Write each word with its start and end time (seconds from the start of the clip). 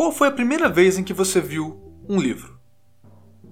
Qual 0.00 0.10
foi 0.10 0.28
a 0.28 0.32
primeira 0.32 0.66
vez 0.66 0.96
em 0.96 1.04
que 1.04 1.12
você 1.12 1.42
viu 1.42 1.78
um 2.08 2.18
livro? 2.18 2.58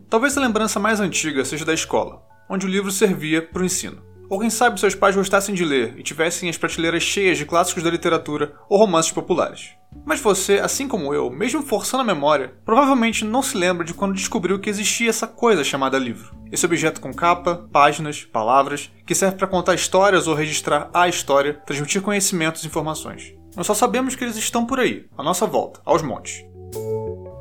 Talvez 0.09 0.35
a 0.35 0.41
lembrança 0.41 0.81
mais 0.81 0.99
antiga 0.99 1.45
seja 1.45 1.63
da 1.63 1.75
escola, 1.75 2.23
onde 2.49 2.65
o 2.65 2.69
livro 2.71 2.91
servia 2.91 3.43
para 3.43 3.61
o 3.61 3.67
ensino. 3.67 4.03
Ou 4.31 4.41
quem 4.41 4.49
sabe 4.49 4.81
seus 4.81 4.95
pais 4.95 5.15
gostassem 5.15 5.55
de 5.55 5.63
ler 5.63 5.99
e 5.99 6.03
tivessem 6.03 6.49
as 6.49 6.57
prateleiras 6.57 7.03
cheias 7.03 7.37
de 7.37 7.45
clássicos 7.45 7.83
da 7.83 7.91
literatura 7.91 8.55
ou 8.67 8.79
romances 8.79 9.13
populares. 9.13 9.75
Mas 10.07 10.21
você, 10.21 10.55
assim 10.55 10.89
como 10.89 11.13
eu, 11.13 11.29
mesmo 11.29 11.63
forçando 11.63 12.01
a 12.01 12.07
memória, 12.07 12.55
provavelmente 12.65 13.27
não 13.27 13.43
se 13.43 13.55
lembra 13.55 13.85
de 13.85 13.93
quando 13.93 14.15
descobriu 14.15 14.59
que 14.59 14.71
existia 14.71 15.11
essa 15.11 15.27
coisa 15.27 15.63
chamada 15.63 15.99
livro. 15.99 16.35
Esse 16.51 16.65
objeto 16.65 16.99
com 16.99 17.13
capa, 17.13 17.69
páginas, 17.71 18.25
palavras, 18.25 18.91
que 19.05 19.15
serve 19.15 19.37
para 19.37 19.47
contar 19.47 19.75
histórias 19.75 20.27
ou 20.27 20.35
registrar 20.35 20.89
a 20.95 21.09
história, 21.09 21.61
transmitir 21.67 22.01
conhecimentos 22.01 22.65
e 22.65 22.69
informações. 22.69 23.37
Nós 23.59 23.67
só 23.67 23.75
sabemos 23.75 24.15
que 24.15 24.23
eles 24.23 24.37
estão 24.37 24.65
por 24.65 24.79
aí, 24.79 25.07
à 25.19 25.23
nossa 25.23 25.45
volta, 25.45 25.81
aos 25.85 26.01
montes. 26.01 26.45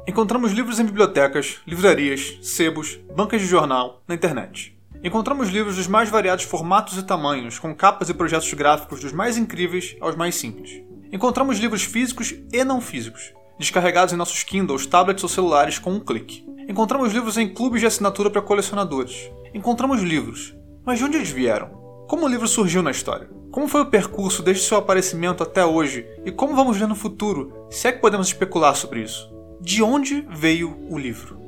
Encontramos 0.09 0.53
livros 0.53 0.79
em 0.79 0.85
bibliotecas, 0.85 1.57
livrarias, 1.67 2.39
sebos, 2.41 2.97
bancas 3.13 3.41
de 3.41 3.47
jornal, 3.47 4.01
na 4.07 4.15
internet. 4.15 4.73
Encontramos 5.03 5.49
livros 5.49 5.75
dos 5.75 5.85
mais 5.85 6.09
variados 6.09 6.45
formatos 6.45 6.97
e 6.97 7.03
tamanhos, 7.03 7.59
com 7.59 7.75
capas 7.75 8.09
e 8.09 8.13
projetos 8.13 8.53
gráficos 8.53 9.01
dos 9.01 9.11
mais 9.11 9.37
incríveis 9.37 9.97
aos 9.99 10.15
mais 10.15 10.35
simples. 10.35 10.81
Encontramos 11.11 11.59
livros 11.59 11.83
físicos 11.83 12.33
e 12.53 12.63
não 12.63 12.79
físicos, 12.79 13.33
descarregados 13.59 14.13
em 14.13 14.17
nossos 14.17 14.43
Kindles, 14.43 14.85
tablets 14.85 15.23
ou 15.23 15.29
celulares 15.29 15.77
com 15.77 15.91
um 15.91 15.99
clique. 15.99 16.47
Encontramos 16.69 17.11
livros 17.11 17.37
em 17.37 17.53
clubes 17.53 17.81
de 17.81 17.87
assinatura 17.87 18.29
para 18.29 18.41
colecionadores. 18.41 19.29
Encontramos 19.53 20.01
livros. 20.01 20.55
Mas 20.85 20.99
de 20.99 21.03
onde 21.03 21.17
eles 21.17 21.29
vieram? 21.29 21.67
Como 22.07 22.25
o 22.25 22.29
livro 22.29 22.47
surgiu 22.47 22.81
na 22.81 22.91
história? 22.91 23.29
Como 23.51 23.67
foi 23.67 23.81
o 23.81 23.89
percurso 23.89 24.41
desde 24.41 24.63
seu 24.63 24.77
aparecimento 24.77 25.43
até 25.43 25.65
hoje? 25.65 26.07
E 26.23 26.31
como 26.31 26.55
vamos 26.55 26.77
ver 26.77 26.87
no 26.87 26.95
futuro, 26.95 27.67
se 27.69 27.89
é 27.89 27.91
que 27.91 27.99
podemos 27.99 28.27
especular 28.27 28.73
sobre 28.73 29.01
isso? 29.01 29.36
De 29.59 29.81
onde 29.81 30.21
veio 30.29 30.77
o 30.89 30.97
livro? 30.97 31.39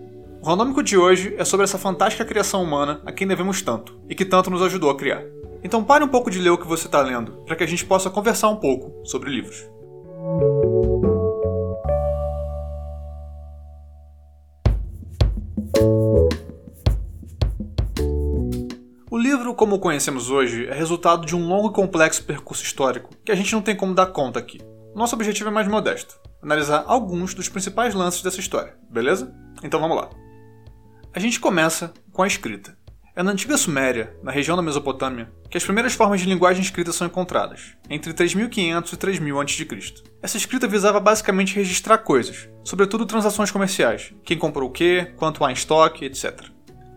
O 0.42 0.46
Randômico 0.46 0.82
de 0.82 0.98
hoje 0.98 1.36
é 1.38 1.46
sobre 1.46 1.64
essa 1.64 1.78
fantástica 1.78 2.26
criação 2.26 2.64
humana 2.64 3.02
a 3.06 3.12
quem 3.12 3.28
devemos 3.28 3.62
tanto 3.62 4.00
e 4.10 4.16
que 4.16 4.26
tanto 4.26 4.50
nos 4.50 4.64
ajudou 4.64 4.90
a 4.90 4.98
criar. 4.98 5.24
Então 5.64 5.84
pare 5.84 6.04
um 6.04 6.08
pouco 6.08 6.32
de 6.32 6.40
ler 6.40 6.50
o 6.50 6.58
que 6.58 6.68
você 6.68 6.88
está 6.88 7.02
lendo, 7.02 7.34
para 7.46 7.56
que 7.56 7.64
a 7.64 7.68
gente 7.68 7.86
possa 7.86 8.10
conversar 8.10 8.50
um 8.50 8.56
pouco 8.56 9.06
sobre 9.06 9.30
livros. 9.30 9.64
O 19.12 19.18
livro, 19.18 19.54
como 19.54 19.76
o 19.76 19.80
conhecemos 19.80 20.32
hoje, 20.32 20.66
é 20.68 20.74
resultado 20.74 21.26
de 21.26 21.36
um 21.36 21.48
longo 21.48 21.70
e 21.70 21.74
complexo 21.74 22.24
percurso 22.24 22.64
histórico 22.64 23.12
que 23.24 23.32
a 23.32 23.36
gente 23.36 23.54
não 23.54 23.62
tem 23.62 23.76
como 23.76 23.94
dar 23.94 24.08
conta 24.08 24.40
aqui. 24.40 24.60
Nosso 24.96 25.16
objetivo 25.16 25.50
é 25.50 25.52
mais 25.52 25.68
modesto: 25.68 26.20
analisar 26.42 26.84
alguns 26.88 27.34
dos 27.34 27.50
principais 27.50 27.94
lances 27.94 28.22
dessa 28.22 28.40
história, 28.40 28.76
beleza? 28.90 29.34
Então 29.64 29.80
vamos 29.80 29.98
lá. 29.98 30.10
A 31.14 31.20
gente 31.20 31.40
começa 31.40 31.94
com 32.12 32.24
a 32.24 32.28
escrita. 32.28 32.78
É 33.16 33.24
na 33.24 33.32
antiga 33.32 33.58
Suméria, 33.58 34.16
na 34.24 34.32
região 34.32 34.56
da 34.56 34.64
Mesopotâmia, 34.64 35.30
que 35.50 35.58
as 35.58 35.64
primeiras 35.64 35.94
formas 35.94 36.22
de 36.22 36.28
linguagem 36.28 36.62
escrita 36.62 36.94
são 36.94 37.08
encontradas, 37.08 37.76
entre 37.90 38.14
3500 38.14 38.94
e 38.94 38.98
3000 38.98 39.42
a.C. 39.42 39.68
Essa 40.22 40.38
escrita 40.38 40.68
visava 40.68 41.00
basicamente 41.00 41.56
registrar 41.56 41.98
coisas, 41.98 42.48
sobretudo 42.64 43.06
transações 43.06 43.52
comerciais, 43.52 44.14
quem 44.24 44.38
comprou 44.38 44.70
o 44.70 44.72
que, 44.72 45.06
quanto 45.18 45.44
há 45.44 45.50
em 45.50 45.54
estoque, 45.54 46.06
etc. 46.06 46.46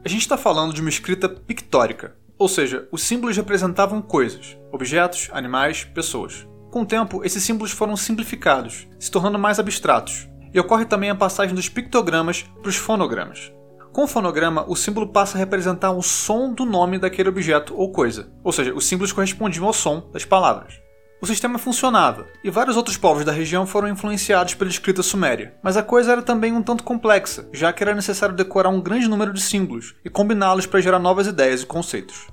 A 0.05 0.09
gente 0.09 0.21
está 0.21 0.37
falando 0.37 0.73
de 0.73 0.81
uma 0.81 0.91
escrita 0.91 1.29
pictórica, 1.29 2.15
ou 2.39 2.49
seja, 2.49 2.87
os 2.93 3.03
símbolos 3.03 3.37
representavam 3.37 4.03
coisas, 4.03 4.57
objetos, 4.71 5.29
animais, 5.33 5.85
pessoas. 5.85 6.47
Com 6.73 6.81
o 6.81 6.87
tempo, 6.87 7.23
esses 7.23 7.43
símbolos 7.43 7.71
foram 7.71 7.95
simplificados, 7.99 8.89
se 8.99 9.11
tornando 9.11 9.39
mais 9.39 9.59
abstratos, 9.59 10.27
e 10.55 10.59
ocorre 10.59 10.87
também 10.87 11.11
a 11.11 11.15
passagem 11.15 11.55
dos 11.55 11.69
pictogramas 11.69 12.47
para 12.63 12.71
os 12.71 12.77
fonogramas. 12.77 13.53
Com 13.93 14.05
o 14.05 14.09
fonograma, 14.09 14.65
o 14.67 14.75
símbolo 14.75 15.09
passa 15.09 15.37
a 15.37 15.39
representar 15.39 15.91
o 15.91 16.01
som 16.01 16.51
do 16.51 16.65
nome 16.65 16.99
daquele 16.99 17.29
objeto 17.29 17.75
ou 17.77 17.93
coisa, 17.93 18.33
ou 18.43 18.51
seja, 18.53 18.73
os 18.73 18.87
símbolos 18.87 19.13
correspondiam 19.13 19.67
ao 19.67 19.73
som 19.75 20.09
das 20.15 20.25
palavras. 20.25 20.81
O 21.21 21.27
sistema 21.27 21.59
funcionava, 21.59 22.27
e 22.43 22.49
vários 22.49 22.75
outros 22.75 22.97
povos 22.97 23.23
da 23.23 23.33
região 23.33 23.67
foram 23.67 23.89
influenciados 23.89 24.55
pela 24.55 24.71
escrita 24.71 25.03
suméria, 25.03 25.55
mas 25.63 25.77
a 25.77 25.83
coisa 25.83 26.13
era 26.13 26.23
também 26.23 26.55
um 26.55 26.63
tanto 26.63 26.85
complexa, 26.85 27.47
já 27.53 27.71
que 27.71 27.85
era 27.85 27.95
necessário 27.95 28.35
decorar 28.35 28.71
um 28.71 28.81
grande 28.81 29.09
número 29.09 29.35
de 29.35 29.43
símbolos 29.43 29.95
e 30.03 30.09
combiná-los 30.09 30.65
para 30.65 30.81
gerar 30.81 30.99
novas 30.99 31.27
ideias 31.27 31.61
e 31.61 31.67
conceitos. 31.67 32.29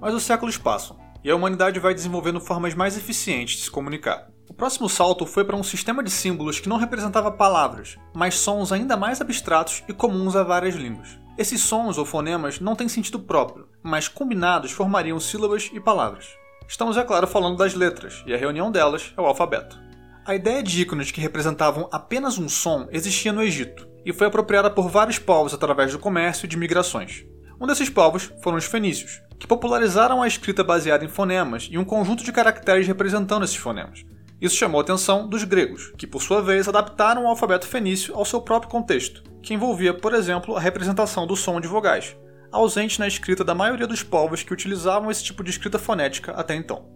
Mas 0.00 0.12
os 0.12 0.24
séculos 0.24 0.58
passam, 0.58 0.98
e 1.22 1.30
a 1.30 1.36
humanidade 1.36 1.80
vai 1.80 1.94
desenvolvendo 1.94 2.40
formas 2.40 2.74
mais 2.74 2.96
eficientes 2.96 3.56
de 3.56 3.62
se 3.64 3.70
comunicar. 3.70 4.28
O 4.48 4.54
próximo 4.54 4.88
salto 4.88 5.26
foi 5.26 5.44
para 5.44 5.56
um 5.56 5.62
sistema 5.62 6.02
de 6.02 6.10
símbolos 6.10 6.58
que 6.58 6.68
não 6.68 6.78
representava 6.78 7.30
palavras, 7.30 7.98
mas 8.14 8.34
sons 8.34 8.72
ainda 8.72 8.96
mais 8.96 9.20
abstratos 9.20 9.82
e 9.88 9.92
comuns 9.92 10.34
a 10.34 10.42
várias 10.42 10.74
línguas. 10.74 11.18
Esses 11.36 11.60
sons 11.60 11.98
ou 11.98 12.04
fonemas 12.04 12.58
não 12.58 12.74
têm 12.74 12.88
sentido 12.88 13.20
próprio, 13.20 13.68
mas 13.82 14.08
combinados 14.08 14.72
formariam 14.72 15.20
sílabas 15.20 15.70
e 15.72 15.78
palavras. 15.78 16.26
Estamos, 16.66 16.96
é 16.96 17.04
claro, 17.04 17.26
falando 17.26 17.56
das 17.56 17.74
letras, 17.74 18.22
e 18.26 18.34
a 18.34 18.36
reunião 18.36 18.72
delas 18.72 19.12
é 19.16 19.20
o 19.20 19.26
alfabeto. 19.26 19.78
A 20.26 20.34
ideia 20.34 20.62
de 20.62 20.82
ícones 20.82 21.10
que 21.10 21.20
representavam 21.20 21.88
apenas 21.92 22.38
um 22.38 22.48
som 22.48 22.88
existia 22.90 23.32
no 23.32 23.42
Egito, 23.42 23.88
e 24.04 24.12
foi 24.12 24.26
apropriada 24.26 24.70
por 24.70 24.88
vários 24.88 25.18
povos 25.18 25.54
através 25.54 25.92
do 25.92 25.98
comércio 25.98 26.44
e 26.44 26.48
de 26.48 26.56
migrações. 26.56 27.24
Um 27.60 27.66
desses 27.66 27.90
povos 27.90 28.30
foram 28.40 28.56
os 28.56 28.64
fenícios, 28.64 29.20
que 29.38 29.46
popularizaram 29.46 30.22
a 30.22 30.28
escrita 30.28 30.62
baseada 30.62 31.04
em 31.04 31.08
fonemas 31.08 31.68
e 31.70 31.76
um 31.76 31.84
conjunto 31.84 32.22
de 32.22 32.32
caracteres 32.32 32.86
representando 32.86 33.44
esses 33.44 33.56
fonemas. 33.56 34.04
Isso 34.40 34.54
chamou 34.54 34.80
a 34.80 34.84
atenção 34.84 35.28
dos 35.28 35.42
gregos, 35.42 35.92
que 35.98 36.06
por 36.06 36.22
sua 36.22 36.40
vez 36.40 36.68
adaptaram 36.68 37.24
o 37.24 37.26
alfabeto 37.26 37.66
fenício 37.66 38.14
ao 38.14 38.24
seu 38.24 38.40
próprio 38.40 38.70
contexto, 38.70 39.24
que 39.42 39.52
envolvia, 39.52 39.92
por 39.92 40.14
exemplo, 40.14 40.56
a 40.56 40.60
representação 40.60 41.26
do 41.26 41.34
som 41.34 41.60
de 41.60 41.66
vogais, 41.66 42.16
ausente 42.52 43.00
na 43.00 43.08
escrita 43.08 43.42
da 43.42 43.56
maioria 43.56 43.86
dos 43.86 44.04
povos 44.04 44.44
que 44.44 44.52
utilizavam 44.52 45.10
esse 45.10 45.24
tipo 45.24 45.42
de 45.42 45.50
escrita 45.50 45.78
fonética 45.78 46.32
até 46.32 46.54
então. 46.54 46.86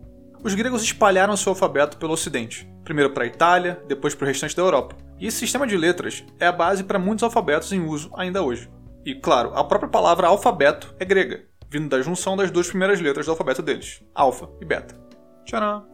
Os 0.44 0.54
gregos 0.54 0.82
espalharam 0.82 1.36
seu 1.36 1.50
alfabeto 1.50 1.96
pelo 1.96 2.12
ocidente, 2.12 2.68
primeiro 2.84 3.12
para 3.12 3.24
a 3.24 3.26
Itália, 3.26 3.82
depois 3.88 4.14
para 4.14 4.24
o 4.24 4.28
restante 4.28 4.54
da 4.54 4.62
Europa. 4.62 4.96
E 5.18 5.26
esse 5.26 5.38
sistema 5.38 5.66
de 5.66 5.76
letras 5.76 6.24
é 6.38 6.46
a 6.46 6.52
base 6.52 6.84
para 6.84 6.98
muitos 6.98 7.24
alfabetos 7.24 7.72
em 7.72 7.80
uso 7.80 8.10
ainda 8.16 8.42
hoje. 8.42 8.68
E, 9.04 9.14
claro, 9.14 9.52
a 9.54 9.64
própria 9.64 9.90
palavra 9.90 10.28
alfabeto 10.28 10.94
é 10.98 11.04
grega, 11.04 11.44
vindo 11.68 11.88
da 11.88 12.00
junção 12.00 12.36
das 12.36 12.50
duas 12.50 12.68
primeiras 12.68 13.00
letras 13.00 13.26
do 13.26 13.32
alfabeto 13.32 13.60
deles, 13.60 14.02
alfa 14.14 14.48
e 14.60 14.64
beta. 14.64 14.94
Tcharam! 15.44 15.84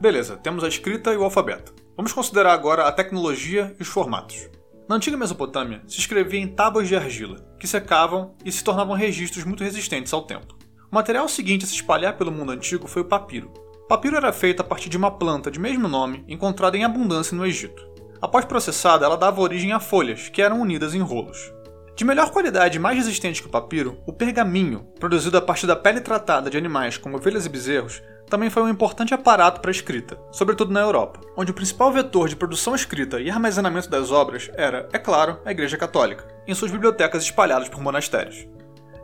Beleza, 0.00 0.38
temos 0.38 0.64
a 0.64 0.68
escrita 0.68 1.12
e 1.12 1.16
o 1.16 1.24
alfabeto. 1.24 1.74
Vamos 1.94 2.12
considerar 2.12 2.54
agora 2.54 2.84
a 2.84 2.92
tecnologia 2.92 3.76
e 3.78 3.82
os 3.82 3.88
formatos. 3.88 4.48
Na 4.88 4.96
antiga 4.96 5.16
Mesopotâmia, 5.16 5.82
se 5.86 5.98
escrevia 5.98 6.40
em 6.40 6.48
tábuas 6.48 6.88
de 6.88 6.96
argila, 6.96 7.36
que 7.60 7.66
secavam 7.68 8.34
e 8.44 8.50
se 8.50 8.64
tornavam 8.64 8.96
registros 8.96 9.44
muito 9.44 9.62
resistentes 9.62 10.12
ao 10.14 10.22
tempo. 10.22 10.56
O 10.90 10.94
material 10.94 11.28
seguinte 11.28 11.64
a 11.64 11.68
se 11.68 11.74
espalhar 11.74 12.16
pelo 12.16 12.32
mundo 12.32 12.50
antigo 12.50 12.88
foi 12.88 13.02
o 13.02 13.04
papiro. 13.04 13.52
Papiro 13.88 14.16
era 14.16 14.32
feito 14.32 14.60
a 14.60 14.64
partir 14.64 14.88
de 14.88 14.96
uma 14.96 15.10
planta 15.10 15.50
de 15.50 15.60
mesmo 15.60 15.86
nome 15.86 16.24
encontrada 16.26 16.76
em 16.76 16.84
abundância 16.84 17.36
no 17.36 17.44
Egito. 17.44 17.86
Após 18.22 18.44
processada, 18.44 19.04
ela 19.04 19.16
dava 19.16 19.40
origem 19.40 19.72
a 19.72 19.78
folhas, 19.78 20.28
que 20.28 20.40
eram 20.40 20.60
unidas 20.60 20.94
em 20.94 21.00
rolos. 21.00 21.52
De 22.00 22.04
melhor 22.06 22.30
qualidade 22.30 22.78
e 22.78 22.80
mais 22.80 22.96
resistente 22.96 23.42
que 23.42 23.46
o 23.46 23.50
papiro, 23.50 24.00
o 24.06 24.12
pergaminho, 24.14 24.86
produzido 24.98 25.36
a 25.36 25.42
partir 25.42 25.66
da 25.66 25.76
pele 25.76 26.00
tratada 26.00 26.48
de 26.48 26.56
animais 26.56 26.96
como 26.96 27.18
ovelhas 27.18 27.44
e 27.44 27.48
bezerros, 27.50 28.02
também 28.26 28.48
foi 28.48 28.62
um 28.62 28.70
importante 28.70 29.12
aparato 29.12 29.60
para 29.60 29.70
a 29.70 29.70
escrita, 29.70 30.18
sobretudo 30.32 30.72
na 30.72 30.80
Europa, 30.80 31.20
onde 31.36 31.50
o 31.50 31.54
principal 31.54 31.92
vetor 31.92 32.26
de 32.26 32.36
produção 32.36 32.74
escrita 32.74 33.20
e 33.20 33.28
armazenamento 33.28 33.90
das 33.90 34.10
obras 34.10 34.50
era, 34.54 34.88
é 34.94 34.98
claro, 34.98 35.40
a 35.44 35.50
Igreja 35.50 35.76
Católica, 35.76 36.26
em 36.46 36.54
suas 36.54 36.70
bibliotecas 36.70 37.22
espalhadas 37.22 37.68
por 37.68 37.82
monastérios. 37.82 38.48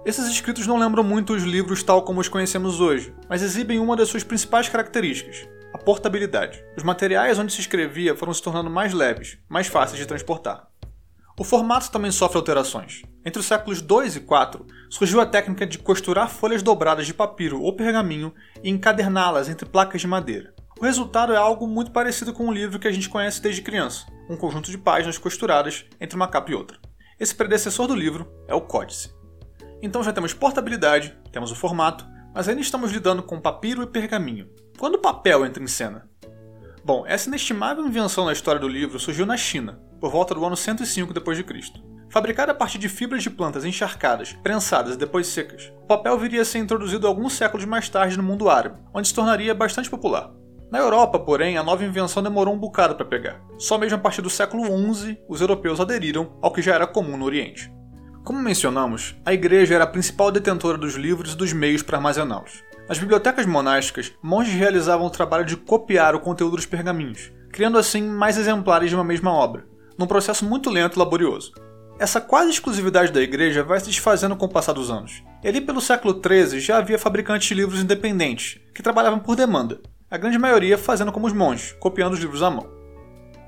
Esses 0.06 0.26
escritos 0.28 0.66
não 0.66 0.78
lembram 0.78 1.04
muito 1.04 1.34
os 1.34 1.42
livros 1.42 1.82
tal 1.82 2.00
como 2.00 2.20
os 2.20 2.30
conhecemos 2.30 2.80
hoje, 2.80 3.14
mas 3.28 3.42
exibem 3.42 3.78
uma 3.78 3.94
das 3.94 4.08
suas 4.08 4.24
principais 4.24 4.70
características, 4.70 5.46
a 5.70 5.76
portabilidade. 5.76 6.64
Os 6.74 6.82
materiais 6.82 7.38
onde 7.38 7.52
se 7.52 7.60
escrevia 7.60 8.16
foram 8.16 8.32
se 8.32 8.40
tornando 8.40 8.70
mais 8.70 8.94
leves, 8.94 9.36
mais 9.50 9.66
fáceis 9.66 9.98
de 9.98 10.06
transportar. 10.06 10.66
O 11.38 11.44
formato 11.44 11.90
também 11.90 12.10
sofre 12.10 12.38
alterações. 12.38 13.02
Entre 13.22 13.38
os 13.38 13.44
séculos 13.44 13.82
2 13.82 14.16
e 14.16 14.20
4, 14.20 14.66
surgiu 14.88 15.20
a 15.20 15.26
técnica 15.26 15.66
de 15.66 15.78
costurar 15.78 16.30
folhas 16.30 16.62
dobradas 16.62 17.06
de 17.06 17.12
papiro 17.12 17.60
ou 17.60 17.76
pergaminho 17.76 18.32
e 18.64 18.70
encaderná-las 18.70 19.50
entre 19.50 19.68
placas 19.68 20.00
de 20.00 20.06
madeira. 20.06 20.54
O 20.80 20.84
resultado 20.84 21.34
é 21.34 21.36
algo 21.36 21.66
muito 21.66 21.90
parecido 21.90 22.32
com 22.32 22.46
um 22.46 22.52
livro 22.52 22.78
que 22.78 22.88
a 22.88 22.92
gente 22.92 23.10
conhece 23.10 23.42
desde 23.42 23.60
criança, 23.60 24.06
um 24.30 24.36
conjunto 24.36 24.70
de 24.70 24.78
páginas 24.78 25.18
costuradas 25.18 25.84
entre 26.00 26.16
uma 26.16 26.28
capa 26.28 26.50
e 26.52 26.54
outra. 26.54 26.78
Esse 27.20 27.34
predecessor 27.34 27.86
do 27.86 27.94
livro 27.94 28.26
é 28.48 28.54
o 28.54 28.60
códice. 28.62 29.14
Então 29.82 30.02
já 30.02 30.14
temos 30.14 30.32
portabilidade, 30.32 31.18
temos 31.32 31.52
o 31.52 31.56
formato, 31.56 32.06
mas 32.34 32.48
ainda 32.48 32.62
estamos 32.62 32.92
lidando 32.92 33.22
com 33.22 33.40
papiro 33.40 33.82
e 33.82 33.86
pergaminho. 33.86 34.48
Quando 34.78 34.94
o 34.94 35.00
papel 35.00 35.44
entra 35.44 35.62
em 35.62 35.66
cena? 35.66 36.08
Bom, 36.82 37.04
essa 37.06 37.28
inestimável 37.28 37.86
invenção 37.86 38.24
na 38.24 38.32
história 38.32 38.60
do 38.60 38.68
livro 38.68 38.98
surgiu 38.98 39.26
na 39.26 39.36
China, 39.36 39.80
por 40.06 40.12
volta 40.12 40.36
do 40.36 40.44
ano 40.44 40.56
105 40.56 41.12
d.C. 41.12 41.44
Fabricada 42.08 42.52
a 42.52 42.54
partir 42.54 42.78
de 42.78 42.88
fibras 42.88 43.24
de 43.24 43.28
plantas 43.28 43.64
encharcadas, 43.64 44.34
prensadas 44.34 44.94
e 44.94 44.98
depois 44.98 45.26
secas, 45.26 45.72
o 45.82 45.86
papel 45.88 46.16
viria 46.16 46.42
a 46.42 46.44
ser 46.44 46.58
introduzido 46.60 47.08
alguns 47.08 47.32
séculos 47.32 47.66
mais 47.66 47.88
tarde 47.88 48.16
no 48.16 48.22
mundo 48.22 48.48
árabe, 48.48 48.78
onde 48.94 49.08
se 49.08 49.14
tornaria 49.14 49.52
bastante 49.52 49.90
popular. 49.90 50.30
Na 50.70 50.78
Europa, 50.78 51.18
porém, 51.18 51.58
a 51.58 51.62
nova 51.64 51.84
invenção 51.84 52.22
demorou 52.22 52.54
um 52.54 52.58
bocado 52.58 52.94
para 52.94 53.04
pegar. 53.04 53.40
Só 53.58 53.76
mesmo 53.78 53.96
a 53.96 54.00
partir 54.00 54.22
do 54.22 54.30
século 54.30 54.64
XI 54.94 55.18
os 55.28 55.40
europeus 55.40 55.80
aderiram 55.80 56.38
ao 56.40 56.52
que 56.52 56.62
já 56.62 56.76
era 56.76 56.86
comum 56.86 57.16
no 57.16 57.24
Oriente. 57.24 57.68
Como 58.24 58.38
mencionamos, 58.38 59.16
a 59.24 59.34
igreja 59.34 59.74
era 59.74 59.82
a 59.82 59.88
principal 59.88 60.30
detentora 60.30 60.78
dos 60.78 60.94
livros 60.94 61.32
e 61.32 61.36
dos 61.36 61.52
meios 61.52 61.82
para 61.82 61.98
armazená-los. 61.98 62.62
Nas 62.88 63.00
bibliotecas 63.00 63.44
monásticas, 63.44 64.12
monges 64.22 64.54
realizavam 64.54 65.08
o 65.08 65.10
trabalho 65.10 65.44
de 65.44 65.56
copiar 65.56 66.14
o 66.14 66.20
conteúdo 66.20 66.54
dos 66.54 66.66
pergaminhos, 66.66 67.32
criando 67.50 67.76
assim 67.76 68.02
mais 68.02 68.38
exemplares 68.38 68.88
de 68.88 68.94
uma 68.94 69.02
mesma 69.02 69.32
obra, 69.32 69.66
num 69.98 70.06
processo 70.06 70.44
muito 70.44 70.70
lento 70.70 70.96
e 70.96 70.98
laborioso. 70.98 71.52
Essa 71.98 72.20
quase 72.20 72.50
exclusividade 72.50 73.10
da 73.10 73.22
igreja 73.22 73.62
vai 73.62 73.80
se 73.80 73.86
desfazendo 73.86 74.36
com 74.36 74.44
o 74.44 74.50
passar 74.50 74.74
dos 74.74 74.90
anos. 74.90 75.22
Ali 75.42 75.60
pelo 75.60 75.80
século 75.80 76.20
XIII 76.20 76.60
já 76.60 76.78
havia 76.78 76.98
fabricantes 76.98 77.48
de 77.48 77.54
livros 77.54 77.80
independentes, 77.80 78.60
que 78.74 78.82
trabalhavam 78.82 79.18
por 79.18 79.34
demanda, 79.34 79.80
a 80.10 80.18
grande 80.18 80.38
maioria 80.38 80.76
fazendo 80.76 81.10
como 81.10 81.26
os 81.26 81.32
monges, 81.32 81.72
copiando 81.80 82.12
os 82.12 82.20
livros 82.20 82.42
à 82.42 82.50
mão. 82.50 82.68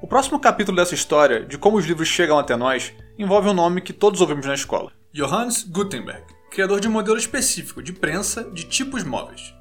O 0.01 0.07
próximo 0.07 0.39
capítulo 0.39 0.77
dessa 0.77 0.95
história, 0.95 1.45
de 1.45 1.59
como 1.59 1.77
os 1.77 1.85
livros 1.85 2.09
chegam 2.09 2.39
até 2.39 2.57
nós, 2.57 2.93
envolve 3.19 3.49
um 3.49 3.55
nome 3.55 3.81
que 3.81 3.93
todos 3.93 4.21
ouvimos 4.21 4.47
na 4.47 4.55
escola: 4.55 4.93
Johannes 5.13 5.65
Gutenberg, 5.65 6.25
criador 6.51 6.81
de 6.81 6.89
um 6.89 6.93
modelo 6.93 7.19
específico 7.19 7.83
de 7.83 7.93
prensa 7.93 8.45
de 8.45 8.65
tipos 8.65 9.05
móveis. 9.05 9.55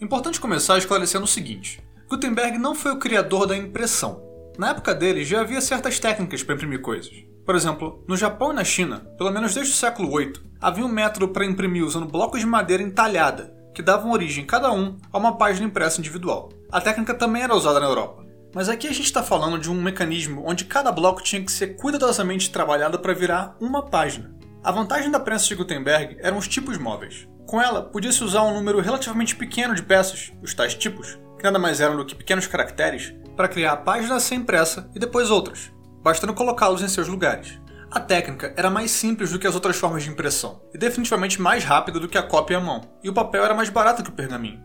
Importante 0.00 0.40
começar 0.40 0.76
esclarecendo 0.76 1.24
o 1.24 1.28
seguinte: 1.28 1.82
Gutenberg 2.10 2.58
não 2.58 2.74
foi 2.74 2.92
o 2.92 2.98
criador 2.98 3.46
da 3.46 3.56
impressão. 3.56 4.33
Na 4.56 4.70
época 4.70 4.94
dele 4.94 5.24
já 5.24 5.40
havia 5.40 5.60
certas 5.60 5.98
técnicas 5.98 6.42
para 6.42 6.54
imprimir 6.54 6.80
coisas. 6.80 7.12
Por 7.44 7.56
exemplo, 7.56 8.04
no 8.06 8.16
Japão 8.16 8.52
e 8.52 8.54
na 8.54 8.64
China, 8.64 9.00
pelo 9.18 9.32
menos 9.32 9.52
desde 9.52 9.72
o 9.72 9.76
século 9.76 10.16
VIII, 10.16 10.34
havia 10.60 10.84
um 10.84 10.88
método 10.88 11.28
para 11.28 11.44
imprimir 11.44 11.84
usando 11.84 12.06
blocos 12.06 12.40
de 12.40 12.46
madeira 12.46 12.82
entalhada, 12.82 13.52
que 13.74 13.82
davam 13.82 14.12
origem 14.12 14.46
cada 14.46 14.72
um 14.72 14.96
a 15.12 15.18
uma 15.18 15.36
página 15.36 15.66
impressa 15.66 16.00
individual. 16.00 16.50
A 16.70 16.80
técnica 16.80 17.12
também 17.12 17.42
era 17.42 17.54
usada 17.54 17.80
na 17.80 17.86
Europa. 17.86 18.24
Mas 18.54 18.68
aqui 18.68 18.86
a 18.86 18.92
gente 18.92 19.06
está 19.06 19.22
falando 19.22 19.58
de 19.58 19.68
um 19.68 19.82
mecanismo 19.82 20.44
onde 20.46 20.64
cada 20.64 20.92
bloco 20.92 21.22
tinha 21.22 21.42
que 21.42 21.50
ser 21.50 21.74
cuidadosamente 21.76 22.50
trabalhado 22.50 23.00
para 23.00 23.12
virar 23.12 23.56
uma 23.60 23.82
página. 23.82 24.32
A 24.62 24.70
vantagem 24.70 25.10
da 25.10 25.18
prensa 25.18 25.48
de 25.48 25.56
Gutenberg 25.56 26.16
eram 26.20 26.38
os 26.38 26.46
tipos 26.46 26.78
móveis. 26.78 27.28
Com 27.46 27.60
ela, 27.60 27.82
podia-se 27.82 28.22
usar 28.22 28.42
um 28.42 28.54
número 28.54 28.80
relativamente 28.80 29.34
pequeno 29.34 29.74
de 29.74 29.82
peças, 29.82 30.32
os 30.40 30.54
tais 30.54 30.74
tipos, 30.74 31.18
que 31.36 31.42
nada 31.42 31.58
mais 31.58 31.80
eram 31.80 31.96
do 31.96 32.06
que 32.06 32.14
pequenos 32.14 32.46
caracteres, 32.46 33.12
para 33.36 33.48
criar 33.48 33.72
a 33.72 33.76
página 33.76 34.16
a 34.16 34.20
ser 34.20 34.36
impressa 34.36 34.90
e 34.94 34.98
depois 34.98 35.30
outras, 35.30 35.72
bastando 36.02 36.34
colocá-los 36.34 36.82
em 36.82 36.88
seus 36.88 37.08
lugares. 37.08 37.60
A 37.90 38.00
técnica 38.00 38.52
era 38.56 38.70
mais 38.70 38.90
simples 38.90 39.30
do 39.30 39.38
que 39.38 39.46
as 39.46 39.54
outras 39.54 39.76
formas 39.76 40.02
de 40.02 40.10
impressão, 40.10 40.60
e 40.74 40.78
definitivamente 40.78 41.40
mais 41.40 41.62
rápida 41.62 42.00
do 42.00 42.08
que 42.08 42.18
a 42.18 42.22
cópia 42.22 42.58
à 42.58 42.60
mão, 42.60 42.80
e 43.02 43.08
o 43.08 43.14
papel 43.14 43.44
era 43.44 43.54
mais 43.54 43.68
barato 43.68 44.02
que 44.02 44.10
o 44.10 44.14
pergaminho. 44.14 44.60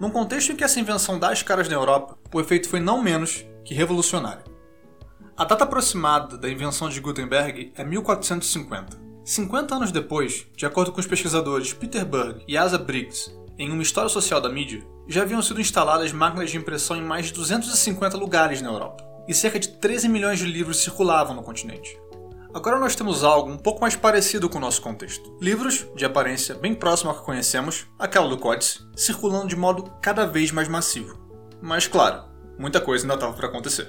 Num 0.00 0.10
contexto 0.10 0.52
em 0.52 0.56
que 0.56 0.64
essa 0.64 0.80
invenção 0.80 1.18
dá 1.18 1.30
as 1.30 1.42
caras 1.42 1.68
na 1.68 1.74
Europa, 1.74 2.18
o 2.32 2.40
efeito 2.40 2.68
foi 2.68 2.80
não 2.80 3.02
menos 3.02 3.44
que 3.64 3.74
revolucionário. 3.74 4.42
A 5.36 5.44
data 5.44 5.64
aproximada 5.64 6.36
da 6.36 6.48
invenção 6.50 6.88
de 6.88 7.00
Gutenberg 7.00 7.72
é 7.76 7.84
1450. 7.84 8.98
50 9.24 9.74
anos 9.74 9.92
depois, 9.92 10.46
de 10.56 10.66
acordo 10.66 10.90
com 10.90 10.98
os 10.98 11.06
pesquisadores 11.06 11.72
Peter 11.72 12.04
Berg 12.04 12.42
e 12.48 12.56
Asa 12.56 12.78
Briggs, 12.78 13.30
em 13.58 13.72
uma 13.72 13.82
história 13.82 14.08
social 14.08 14.40
da 14.40 14.48
mídia, 14.48 14.86
já 15.08 15.22
haviam 15.22 15.42
sido 15.42 15.60
instaladas 15.60 16.12
máquinas 16.12 16.50
de 16.50 16.56
impressão 16.56 16.96
em 16.96 17.02
mais 17.02 17.26
de 17.26 17.32
250 17.32 18.16
lugares 18.16 18.62
na 18.62 18.70
Europa, 18.70 19.04
e 19.26 19.34
cerca 19.34 19.58
de 19.58 19.68
13 19.68 20.08
milhões 20.08 20.38
de 20.38 20.46
livros 20.46 20.78
circulavam 20.78 21.34
no 21.34 21.42
continente. 21.42 21.98
Agora 22.54 22.78
nós 22.78 22.94
temos 22.94 23.24
algo 23.24 23.50
um 23.50 23.58
pouco 23.58 23.80
mais 23.80 23.96
parecido 23.96 24.48
com 24.48 24.58
o 24.58 24.60
nosso 24.60 24.80
contexto. 24.80 25.36
Livros, 25.40 25.86
de 25.94 26.04
aparência 26.04 26.54
bem 26.54 26.74
próxima 26.74 27.10
ao 27.10 27.18
que 27.18 27.24
conhecemos, 27.24 27.86
aquela 27.98 28.28
do 28.28 28.38
Códice, 28.38 28.80
circulando 28.96 29.48
de 29.48 29.56
modo 29.56 29.92
cada 30.00 30.24
vez 30.24 30.50
mais 30.50 30.68
massivo. 30.68 31.18
Mas 31.60 31.86
claro, 31.86 32.24
muita 32.58 32.80
coisa 32.80 33.04
ainda 33.04 33.14
estava 33.14 33.34
para 33.34 33.48
acontecer. 33.48 33.88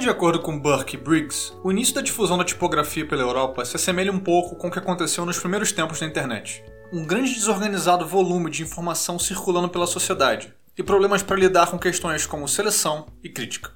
De 0.00 0.08
acordo 0.08 0.40
com 0.40 0.58
Burke 0.58 0.96
e 0.96 0.98
Briggs, 0.98 1.52
o 1.62 1.70
início 1.70 1.94
da 1.94 2.00
difusão 2.00 2.38
da 2.38 2.44
tipografia 2.44 3.06
pela 3.06 3.22
Europa 3.22 3.64
se 3.66 3.76
assemelha 3.76 4.10
um 4.10 4.18
pouco 4.18 4.56
com 4.56 4.68
o 4.68 4.70
que 4.70 4.78
aconteceu 4.78 5.26
nos 5.26 5.38
primeiros 5.38 5.72
tempos 5.72 6.00
da 6.00 6.06
internet. 6.06 6.64
Um 6.90 7.04
grande 7.04 7.34
desorganizado 7.34 8.06
volume 8.06 8.50
de 8.50 8.62
informação 8.62 9.18
circulando 9.18 9.68
pela 9.68 9.86
sociedade, 9.86 10.54
e 10.76 10.82
problemas 10.82 11.22
para 11.22 11.36
lidar 11.36 11.70
com 11.70 11.78
questões 11.78 12.24
como 12.24 12.48
seleção 12.48 13.06
e 13.22 13.28
crítica. 13.28 13.72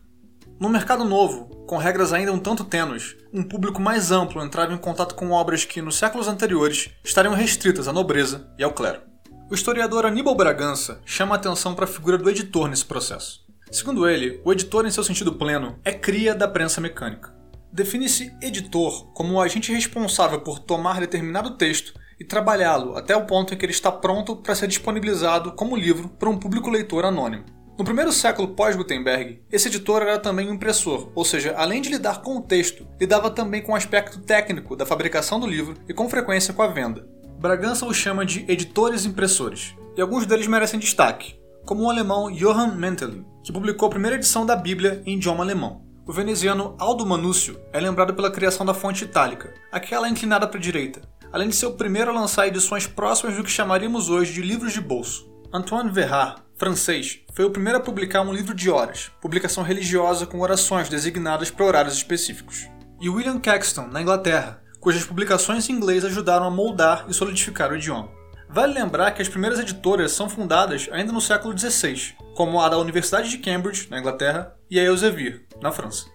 No 0.58 0.70
mercado 0.70 1.04
novo, 1.04 1.46
com 1.66 1.76
regras 1.76 2.12
ainda 2.12 2.32
um 2.32 2.38
tanto 2.38 2.64
tênues, 2.64 3.16
um 3.30 3.42
público 3.42 3.82
mais 3.82 4.10
amplo 4.10 4.42
entrava 4.42 4.72
em 4.72 4.78
contato 4.78 5.14
com 5.14 5.30
obras 5.32 5.66
que, 5.66 5.82
nos 5.82 5.96
séculos 5.96 6.26
anteriores, 6.26 6.90
estariam 7.04 7.34
restritas 7.34 7.86
à 7.86 7.92
nobreza 7.92 8.48
e 8.58 8.64
ao 8.64 8.72
clero. 8.72 9.02
O 9.50 9.54
historiador 9.54 10.06
Aníbal 10.06 10.34
Bragança 10.34 11.02
chama 11.04 11.34
a 11.34 11.38
atenção 11.38 11.74
para 11.74 11.84
a 11.84 11.88
figura 11.88 12.16
do 12.16 12.30
editor 12.30 12.68
nesse 12.68 12.86
processo. 12.86 13.43
Segundo 13.74 14.08
ele, 14.08 14.40
o 14.44 14.52
editor, 14.52 14.86
em 14.86 14.90
seu 14.92 15.02
sentido 15.02 15.32
pleno, 15.32 15.76
é 15.84 15.90
cria 15.90 16.32
da 16.32 16.46
prensa 16.46 16.80
mecânica. 16.80 17.34
Define-se 17.72 18.32
editor 18.40 19.12
como 19.12 19.34
o 19.34 19.40
agente 19.40 19.72
responsável 19.72 20.40
por 20.42 20.60
tomar 20.60 21.00
determinado 21.00 21.56
texto 21.56 21.92
e 22.16 22.24
trabalhá-lo 22.24 22.96
até 22.96 23.16
o 23.16 23.26
ponto 23.26 23.52
em 23.52 23.56
que 23.56 23.66
ele 23.66 23.72
está 23.72 23.90
pronto 23.90 24.36
para 24.36 24.54
ser 24.54 24.68
disponibilizado 24.68 25.50
como 25.54 25.76
livro 25.76 26.08
para 26.08 26.30
um 26.30 26.38
público 26.38 26.70
leitor 26.70 27.04
anônimo. 27.04 27.46
No 27.76 27.84
primeiro 27.84 28.12
século 28.12 28.54
pós-Gutenberg, 28.54 29.42
esse 29.50 29.66
editor 29.66 30.02
era 30.02 30.20
também 30.20 30.48
um 30.48 30.54
impressor, 30.54 31.10
ou 31.12 31.24
seja, 31.24 31.52
além 31.56 31.82
de 31.82 31.88
lidar 31.88 32.22
com 32.22 32.36
o 32.36 32.42
texto, 32.42 32.86
lidava 33.00 33.28
também 33.28 33.60
com 33.60 33.72
o 33.72 33.76
aspecto 33.76 34.20
técnico 34.20 34.76
da 34.76 34.86
fabricação 34.86 35.40
do 35.40 35.48
livro 35.48 35.74
e 35.88 35.92
com 35.92 36.08
frequência 36.08 36.54
com 36.54 36.62
a 36.62 36.68
venda. 36.68 37.08
Bragança 37.40 37.84
os 37.84 37.96
chama 37.96 38.24
de 38.24 38.44
editores 38.46 39.04
impressores, 39.04 39.74
e 39.96 40.00
alguns 40.00 40.26
deles 40.26 40.46
merecem 40.46 40.78
destaque, 40.78 41.42
como 41.64 41.84
o 41.84 41.90
alemão 41.90 42.30
Johann 42.30 42.74
Mentelin, 42.74 43.24
que 43.42 43.52
publicou 43.52 43.86
a 43.86 43.90
primeira 43.90 44.16
edição 44.16 44.44
da 44.44 44.56
Bíblia 44.56 45.02
em 45.06 45.16
idioma 45.16 45.42
alemão. 45.42 45.82
O 46.06 46.12
veneziano 46.12 46.76
Aldo 46.78 47.06
Manúcio 47.06 47.60
é 47.72 47.80
lembrado 47.80 48.14
pela 48.14 48.30
criação 48.30 48.66
da 48.66 48.74
fonte 48.74 49.04
itálica, 49.04 49.54
aquela 49.72 50.08
inclinada 50.08 50.46
para 50.46 50.58
a 50.58 50.62
direita, 50.62 51.00
além 51.32 51.48
de 51.48 51.56
ser 51.56 51.66
o 51.66 51.72
primeiro 51.72 52.10
a 52.10 52.14
lançar 52.14 52.46
edições 52.46 52.86
próximas 52.86 53.36
do 53.36 53.42
que 53.42 53.50
chamaríamos 53.50 54.10
hoje 54.10 54.32
de 54.32 54.42
livros 54.42 54.72
de 54.72 54.80
bolso. 54.80 55.28
Antoine 55.52 55.90
Verrat 55.90 56.44
francês, 56.56 57.20
foi 57.34 57.44
o 57.44 57.50
primeiro 57.50 57.78
a 57.78 57.82
publicar 57.82 58.22
um 58.22 58.32
livro 58.32 58.54
de 58.54 58.70
horas, 58.70 59.10
publicação 59.20 59.64
religiosa 59.64 60.24
com 60.24 60.40
orações 60.40 60.88
designadas 60.88 61.50
para 61.50 61.66
horários 61.66 61.94
específicos. 61.94 62.68
E 63.00 63.08
William 63.08 63.40
Caxton, 63.40 63.88
na 63.88 64.00
Inglaterra, 64.00 64.62
cujas 64.80 65.04
publicações 65.04 65.68
em 65.68 65.72
inglês 65.72 66.04
ajudaram 66.04 66.46
a 66.46 66.50
moldar 66.50 67.06
e 67.08 67.14
solidificar 67.14 67.72
o 67.72 67.76
idioma. 67.76 68.08
Vale 68.48 68.74
lembrar 68.74 69.10
que 69.12 69.22
as 69.22 69.28
primeiras 69.28 69.58
editoras 69.58 70.12
são 70.12 70.28
fundadas 70.28 70.88
ainda 70.92 71.12
no 71.12 71.20
século 71.20 71.56
XVI, 71.56 72.14
como 72.34 72.60
a 72.60 72.68
da 72.68 72.78
Universidade 72.78 73.28
de 73.28 73.38
Cambridge, 73.38 73.88
na 73.90 73.98
Inglaterra, 73.98 74.54
e 74.70 74.78
a 74.78 74.82
Elsevier, 74.82 75.42
na 75.60 75.72
França. 75.72 76.06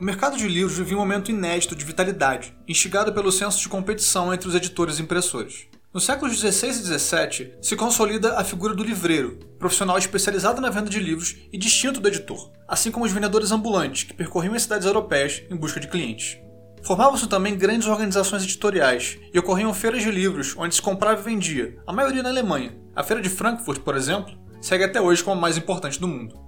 O 0.00 0.04
mercado 0.04 0.36
de 0.36 0.48
livros 0.48 0.78
vivia 0.78 0.96
um 0.96 1.00
momento 1.00 1.30
inédito 1.30 1.76
de 1.76 1.84
vitalidade, 1.84 2.56
instigado 2.66 3.12
pelo 3.12 3.30
senso 3.30 3.60
de 3.60 3.68
competição 3.68 4.32
entre 4.32 4.48
os 4.48 4.54
editores 4.54 4.98
e 4.98 5.02
impressores. 5.02 5.68
Nos 5.92 6.04
séculos 6.04 6.38
XVI 6.38 6.68
e 6.68 6.98
XVII, 6.98 7.54
se 7.60 7.76
consolida 7.76 8.38
a 8.38 8.44
figura 8.44 8.74
do 8.74 8.84
livreiro, 8.84 9.38
profissional 9.58 9.98
especializado 9.98 10.60
na 10.60 10.70
venda 10.70 10.88
de 10.88 11.00
livros 11.00 11.36
e 11.52 11.58
distinto 11.58 12.00
do 12.00 12.08
editor, 12.08 12.50
assim 12.66 12.90
como 12.90 13.04
os 13.04 13.12
vendedores 13.12 13.50
ambulantes 13.50 14.04
que 14.04 14.14
percorriam 14.14 14.54
as 14.54 14.62
cidades 14.62 14.86
europeias 14.86 15.42
em 15.50 15.56
busca 15.56 15.80
de 15.80 15.88
clientes. 15.88 16.38
Formavam-se 16.82 17.28
também 17.28 17.56
grandes 17.56 17.86
organizações 17.86 18.42
editoriais 18.42 19.18
e 19.32 19.38
ocorriam 19.38 19.72
feiras 19.74 20.02
de 20.02 20.10
livros 20.10 20.54
onde 20.56 20.74
se 20.74 20.82
comprava 20.82 21.20
e 21.20 21.24
vendia, 21.24 21.76
a 21.86 21.92
maioria 21.92 22.22
na 22.22 22.30
Alemanha. 22.30 22.74
A 22.96 23.02
Feira 23.02 23.22
de 23.22 23.28
Frankfurt, 23.28 23.80
por 23.80 23.96
exemplo, 23.96 24.34
segue 24.60 24.84
até 24.84 25.00
hoje 25.00 25.22
como 25.22 25.36
a 25.36 25.40
mais 25.40 25.56
importante 25.56 26.00
do 26.00 26.08
mundo. 26.08 26.38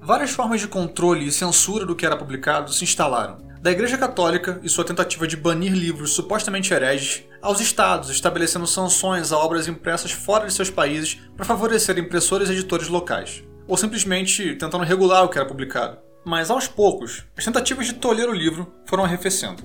Várias 0.00 0.30
formas 0.30 0.60
de 0.60 0.68
controle 0.68 1.26
e 1.26 1.32
censura 1.32 1.84
do 1.84 1.94
que 1.94 2.06
era 2.06 2.16
publicado 2.16 2.72
se 2.72 2.84
instalaram, 2.84 3.38
da 3.60 3.70
Igreja 3.70 3.96
Católica 3.96 4.60
e 4.62 4.68
sua 4.68 4.84
tentativa 4.84 5.26
de 5.26 5.36
banir 5.36 5.72
livros 5.72 6.14
supostamente 6.14 6.74
hereges, 6.74 7.22
aos 7.40 7.60
estados 7.60 8.10
estabelecendo 8.10 8.66
sanções 8.66 9.30
a 9.30 9.38
obras 9.38 9.68
impressas 9.68 10.10
fora 10.10 10.46
de 10.46 10.52
seus 10.52 10.70
países 10.70 11.20
para 11.36 11.44
favorecer 11.44 11.96
impressores 11.98 12.48
e 12.48 12.52
editores 12.52 12.88
locais, 12.88 13.44
ou 13.68 13.76
simplesmente 13.76 14.56
tentando 14.56 14.84
regular 14.84 15.24
o 15.24 15.28
que 15.28 15.38
era 15.38 15.46
publicado. 15.46 15.98
Mas 16.24 16.50
aos 16.50 16.68
poucos, 16.68 17.24
as 17.36 17.44
tentativas 17.44 17.86
de 17.86 17.94
tolher 17.94 18.28
o 18.28 18.34
livro 18.34 18.72
foram 18.86 19.04
arrefecendo. 19.04 19.62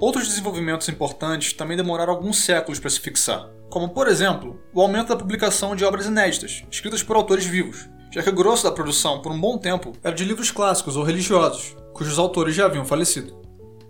Outros 0.00 0.26
desenvolvimentos 0.26 0.88
importantes 0.88 1.52
também 1.52 1.76
demoraram 1.76 2.12
alguns 2.12 2.38
séculos 2.38 2.80
para 2.80 2.90
se 2.90 2.98
fixar, 2.98 3.48
como 3.70 3.90
por 3.90 4.08
exemplo 4.08 4.60
o 4.74 4.80
aumento 4.80 5.08
da 5.08 5.16
publicação 5.16 5.76
de 5.76 5.84
obras 5.84 6.06
inéditas, 6.06 6.64
escritas 6.70 7.02
por 7.02 7.14
autores 7.14 7.46
vivos, 7.46 7.88
já 8.10 8.22
que 8.22 8.28
o 8.28 8.34
grosso 8.34 8.64
da 8.64 8.72
produção, 8.72 9.22
por 9.22 9.30
um 9.30 9.40
bom 9.40 9.56
tempo, 9.56 9.92
era 10.02 10.14
de 10.14 10.24
livros 10.24 10.50
clássicos 10.50 10.96
ou 10.96 11.04
religiosos, 11.04 11.76
cujos 11.92 12.18
autores 12.18 12.54
já 12.54 12.66
haviam 12.66 12.84
falecido. 12.84 13.43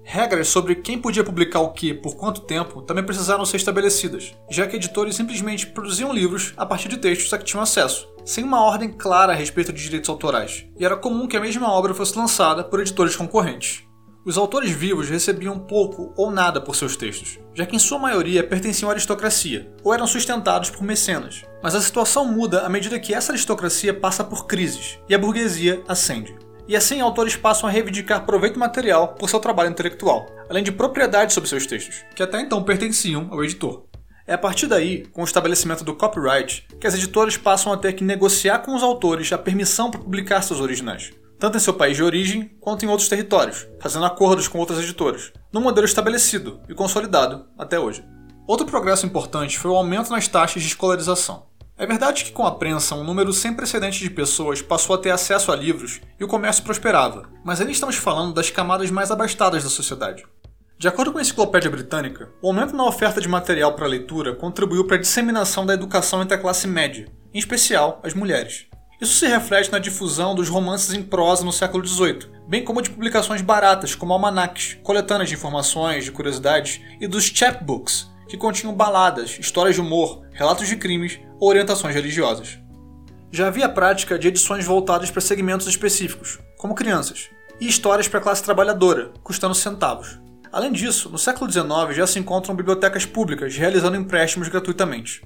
Regras 0.06 0.49
sobre 0.49 0.75
quem 0.76 0.99
podia 0.99 1.25
publicar 1.25 1.61
o 1.61 1.73
que 1.73 1.94
por 1.94 2.14
quanto 2.14 2.42
tempo 2.42 2.82
também 2.82 3.02
precisaram 3.02 3.44
ser 3.44 3.56
estabelecidas, 3.56 4.34
já 4.50 4.66
que 4.66 4.76
editores 4.76 5.16
simplesmente 5.16 5.66
produziam 5.66 6.12
livros 6.12 6.52
a 6.58 6.66
partir 6.66 6.88
de 6.88 6.99
textos 6.99 7.32
a 7.32 7.38
que 7.38 7.44
tinham 7.44 7.62
acesso, 7.62 8.06
sem 8.25 8.44
uma 8.44 8.62
ordem 8.62 8.92
clara 8.92 9.32
a 9.32 9.34
respeito 9.34 9.73
de 9.73 9.82
direitos 9.82 10.11
autorais, 10.11 10.66
e 10.78 10.84
era 10.84 10.94
comum 10.94 11.26
que 11.26 11.37
a 11.37 11.40
mesma 11.40 11.73
obra 11.73 11.94
fosse 11.94 12.16
lançada 12.16 12.62
por 12.62 12.80
editores 12.80 13.16
concorrentes. 13.16 13.82
Os 14.26 14.38
autores 14.38 14.70
vivos 14.70 15.08
recebiam 15.08 15.58
pouco 15.58 16.12
ou 16.16 16.30
nada 16.30 16.61
por 16.61 16.76
seus 16.76 16.96
textos, 16.96 17.38
já 17.54 17.66
que 17.66 17.76
em 17.76 17.78
sua 17.78 17.99
maioria 17.99 18.42
pertenciam 18.42 18.88
à 18.88 18.92
aristocracia 18.92 19.70
ou 19.82 19.92
eram 19.92 20.06
sustentados 20.06 20.70
por 20.70 20.82
mecenas. 20.82 21.44
Mas 21.62 21.75
a 21.75 21.80
situação 21.80 22.25
muda 22.25 22.61
à 22.62 22.68
medida 22.68 22.99
que 22.99 23.12
essa 23.12 23.32
aristocracia 23.32 23.92
passa 23.92 24.25
por 24.25 24.46
crises 24.46 24.99
e 25.08 25.14
a 25.14 25.18
burguesia 25.18 25.82
ascende. 25.87 26.34
E 26.66 26.76
assim 26.76 27.00
autores 27.00 27.37
passam 27.37 27.68
a 27.68 27.73
reivindicar 27.73 28.25
proveito 28.25 28.59
material 28.59 29.09
por 29.09 29.28
seu 29.28 29.38
trabalho 29.40 29.71
intelectual, 29.71 30.26
além 30.49 30.64
de 30.64 30.73
propriedade 30.73 31.33
sobre 31.33 31.49
seus 31.49 31.66
textos, 31.66 32.04
que 32.14 32.23
até 32.23 32.40
então 32.40 32.62
pertenciam 32.62 33.28
ao 33.30 33.44
editor. 33.44 33.85
É 34.26 34.35
a 34.35 34.38
partir 34.38 34.66
daí, 34.66 35.04
com 35.12 35.21
o 35.21 35.26
estabelecimento 35.26 35.85
do 35.85 35.94
copyright, 35.94 36.66
que 36.80 36.87
as 36.87 36.94
editoras 36.94 37.37
passam 37.37 37.73
a 37.73 37.76
ter 37.76 37.92
que 37.92 38.02
negociar 38.02 38.61
com 38.61 38.75
os 38.75 38.83
autores 38.83 39.30
a 39.33 39.38
permissão 39.38 39.90
para 39.90 40.00
publicar 40.00 40.40
seus 40.40 40.61
originais 40.61 41.12
tanto 41.44 41.59
em 41.59 41.61
seu 41.61 41.75
país 41.75 41.97
de 41.97 42.02
origem 42.02 42.50
quanto 42.59 42.87
em 42.87 42.88
outros 42.88 43.09
territórios, 43.09 43.66
fazendo 43.78 44.06
acordos 44.06 44.49
com 44.49 44.59
outras 44.59 44.78
editoras, 44.78 45.30
num 45.52 45.61
modelo 45.61 45.85
estabelecido 45.85 46.61
e 46.68 46.75
consolidado 46.75 47.47
até 47.59 47.78
hoje. 47.78 48.02
Outro 48.47 48.66
progresso 48.66 49.04
importante 49.04 49.59
foi 49.59 49.71
o 49.71 49.76
aumento 49.76 50.11
nas 50.11 50.26
taxas 50.26 50.62
de 50.62 50.68
escolarização. 50.68 51.47
É 51.76 51.84
verdade 51.86 52.24
que 52.24 52.30
com 52.30 52.46
a 52.46 52.54
prensa 52.54 52.94
um 52.94 53.02
número 53.02 53.32
sem 53.32 53.52
precedentes 53.52 53.98
de 53.98 54.08
pessoas 54.08 54.62
passou 54.62 54.94
a 54.94 54.98
ter 54.98 55.10
acesso 55.10 55.50
a 55.50 55.56
livros 55.56 56.00
e 56.20 56.22
o 56.22 56.28
comércio 56.28 56.62
prosperava, 56.62 57.28
mas 57.44 57.60
ainda 57.60 57.72
estamos 57.72 57.96
falando 57.96 58.32
das 58.32 58.48
camadas 58.48 58.92
mais 58.92 59.10
abastadas 59.10 59.64
da 59.64 59.68
sociedade. 59.68 60.24
De 60.78 60.86
acordo 60.86 61.10
com 61.10 61.18
a 61.18 61.20
Enciclopédia 61.20 61.70
Britânica, 61.70 62.30
o 62.40 62.46
aumento 62.46 62.76
na 62.76 62.84
oferta 62.84 63.20
de 63.20 63.26
material 63.26 63.72
para 63.72 63.88
leitura 63.88 64.36
contribuiu 64.36 64.86
para 64.86 64.96
a 64.96 65.00
disseminação 65.00 65.66
da 65.66 65.74
educação 65.74 66.22
entre 66.22 66.36
a 66.36 66.40
classe 66.40 66.68
média, 66.68 67.08
em 67.32 67.38
especial 67.38 68.00
as 68.04 68.14
mulheres. 68.14 68.66
Isso 69.00 69.14
se 69.14 69.26
reflete 69.26 69.72
na 69.72 69.80
difusão 69.80 70.32
dos 70.32 70.48
romances 70.48 70.94
em 70.94 71.02
prosa 71.02 71.44
no 71.44 71.52
século 71.52 71.84
XVIII, 71.84 72.30
bem 72.48 72.64
como 72.64 72.82
de 72.82 72.90
publicações 72.90 73.42
baratas, 73.42 73.96
como 73.96 74.12
almanacs, 74.12 74.78
coletâneas 74.84 75.28
de 75.28 75.34
informações, 75.34 76.04
de 76.04 76.12
curiosidades, 76.12 76.80
e 77.00 77.08
dos 77.08 77.24
chapbooks, 77.24 78.08
que 78.28 78.36
continham 78.36 78.74
baladas, 78.74 79.38
histórias 79.38 79.74
de 79.74 79.80
humor, 79.80 80.22
relatos 80.32 80.68
de 80.68 80.76
crimes 80.76 81.18
ou 81.38 81.48
orientações 81.48 81.94
religiosas. 81.94 82.58
Já 83.30 83.48
havia 83.48 83.68
prática 83.68 84.18
de 84.18 84.28
edições 84.28 84.64
voltadas 84.64 85.10
para 85.10 85.20
segmentos 85.20 85.66
específicos, 85.66 86.38
como 86.56 86.74
crianças, 86.74 87.28
e 87.60 87.66
histórias 87.66 88.08
para 88.08 88.20
a 88.20 88.22
classe 88.22 88.42
trabalhadora, 88.42 89.12
custando 89.22 89.54
centavos. 89.54 90.18
Além 90.52 90.70
disso, 90.70 91.10
no 91.10 91.18
século 91.18 91.50
XIX 91.50 91.96
já 91.96 92.06
se 92.06 92.18
encontram 92.18 92.54
bibliotecas 92.54 93.04
públicas 93.04 93.56
realizando 93.56 93.96
empréstimos 93.96 94.48
gratuitamente. 94.48 95.22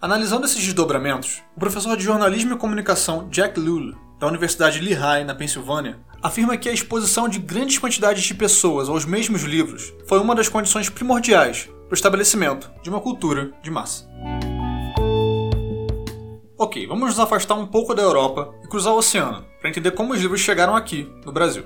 Analisando 0.00 0.44
esses 0.44 0.60
desdobramentos, 0.60 1.40
o 1.56 1.60
professor 1.60 1.96
de 1.96 2.02
jornalismo 2.02 2.54
e 2.54 2.58
comunicação 2.58 3.28
Jack 3.28 3.60
Lule, 3.60 3.96
da 4.18 4.26
Universidade 4.26 4.80
Lehigh, 4.80 5.24
na 5.24 5.34
Pensilvânia, 5.34 6.00
afirma 6.20 6.56
que 6.56 6.68
a 6.68 6.72
exposição 6.72 7.28
de 7.28 7.38
grandes 7.38 7.78
quantidades 7.78 8.24
de 8.24 8.34
pessoas 8.34 8.88
aos 8.88 9.04
mesmos 9.04 9.42
livros 9.42 9.92
foi 10.08 10.18
uma 10.18 10.34
das 10.34 10.48
condições 10.48 10.88
primordiais 10.88 11.68
para 11.92 11.96
o 11.96 12.00
estabelecimento 12.00 12.72
de 12.82 12.88
uma 12.88 13.02
cultura 13.02 13.52
de 13.62 13.70
massa. 13.70 14.08
Ok, 16.56 16.86
vamos 16.86 17.10
nos 17.10 17.20
afastar 17.20 17.54
um 17.54 17.66
pouco 17.66 17.94
da 17.94 18.00
Europa 18.00 18.50
e 18.64 18.66
cruzar 18.66 18.94
o 18.94 18.96
oceano 18.96 19.44
para 19.60 19.68
entender 19.68 19.90
como 19.90 20.14
os 20.14 20.20
livros 20.20 20.40
chegaram 20.40 20.74
aqui, 20.74 21.06
no 21.22 21.30
Brasil. 21.30 21.64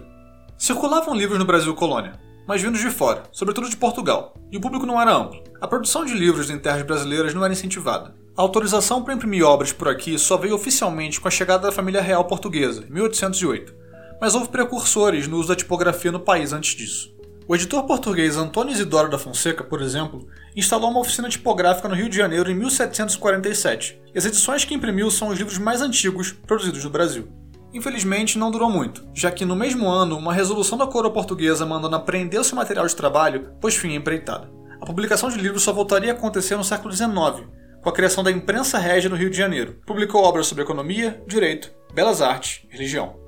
Circulavam 0.59 1.15
livros 1.15 1.39
no 1.39 1.45
Brasil 1.45 1.73
colônia, 1.77 2.19
mas 2.45 2.61
vindos 2.61 2.81
de 2.81 2.91
fora, 2.91 3.23
sobretudo 3.31 3.71
de 3.71 3.77
Portugal, 3.77 4.35
e 4.51 4.57
o 4.57 4.61
público 4.61 4.85
não 4.85 5.01
era 5.01 5.15
amplo. 5.15 5.45
A 5.61 5.69
produção 5.69 6.05
de 6.05 6.15
livros 6.15 6.51
em 6.51 6.59
terras 6.59 6.83
brasileiras 6.83 7.33
não 7.33 7.45
era 7.45 7.53
incentivada. 7.53 8.17
A 8.37 8.43
autorização 8.43 9.05
para 9.05 9.15
imprimir 9.15 9.45
obras 9.45 9.73
por 9.73 9.87
aqui 9.87 10.19
só 10.19 10.37
veio 10.37 10.57
oficialmente 10.57 11.21
com 11.21 11.29
a 11.29 11.31
chegada 11.31 11.69
da 11.69 11.73
família 11.73 12.03
real 12.03 12.25
portuguesa, 12.25 12.85
em 12.85 12.93
1808, 12.93 13.73
mas 14.21 14.35
houve 14.35 14.49
precursores 14.49 15.29
no 15.29 15.37
uso 15.37 15.51
da 15.51 15.55
tipografia 15.55 16.11
no 16.11 16.19
país 16.19 16.53
antes 16.53 16.75
disso. 16.75 17.16
O 17.49 17.55
editor 17.55 17.85
português 17.85 18.37
Antônio 18.37 18.73
Isidoro 18.73 19.09
da 19.09 19.21
Fonseca, 19.21 19.63
por 19.63 19.81
exemplo, 19.81 20.27
instalou 20.57 20.91
uma 20.91 20.99
oficina 20.99 21.29
tipográfica 21.29 21.89
no 21.89 21.95
Rio 21.95 22.09
de 22.09 22.17
Janeiro 22.17 22.51
em 22.51 22.57
1747, 22.57 24.03
e 24.13 24.19
as 24.19 24.25
edições 24.25 24.65
que 24.65 24.75
imprimiu 24.75 25.09
são 25.13 25.29
os 25.29 25.39
livros 25.39 25.57
mais 25.57 25.81
antigos 25.81 26.33
produzidos 26.33 26.83
no 26.83 26.91
Brasil. 26.91 27.29
Infelizmente, 27.73 28.37
não 28.37 28.51
durou 28.51 28.69
muito, 28.69 29.07
já 29.15 29.31
que 29.31 29.45
no 29.45 29.55
mesmo 29.55 29.87
ano, 29.87 30.19
uma 30.19 30.35
resolução 30.35 30.77
da 30.77 30.89
coroa 30.89 31.13
portuguesa 31.13 31.65
mandando 31.65 31.95
apreender 31.95 32.43
seu 32.43 32.57
material 32.57 32.85
de 32.85 32.97
trabalho 32.97 33.53
pôs 33.61 33.77
fim 33.77 33.93
à 33.93 33.95
empreitada. 33.95 34.51
A 34.81 34.85
publicação 34.85 35.29
de 35.29 35.39
livros 35.39 35.63
só 35.63 35.73
voltaria 35.73 36.11
a 36.11 36.17
acontecer 36.17 36.57
no 36.57 36.65
século 36.65 36.93
XIX, 36.93 37.47
com 37.81 37.89
a 37.89 37.93
criação 37.93 38.25
da 38.25 38.33
Imprensa 38.33 38.77
Régia 38.77 39.09
no 39.09 39.15
Rio 39.15 39.31
de 39.31 39.37
Janeiro. 39.37 39.79
Publicou 39.87 40.25
obras 40.25 40.49
sobre 40.49 40.65
economia, 40.65 41.23
direito, 41.29 41.71
belas 41.95 42.21
artes 42.21 42.65
e 42.69 42.73
religião. 42.73 43.21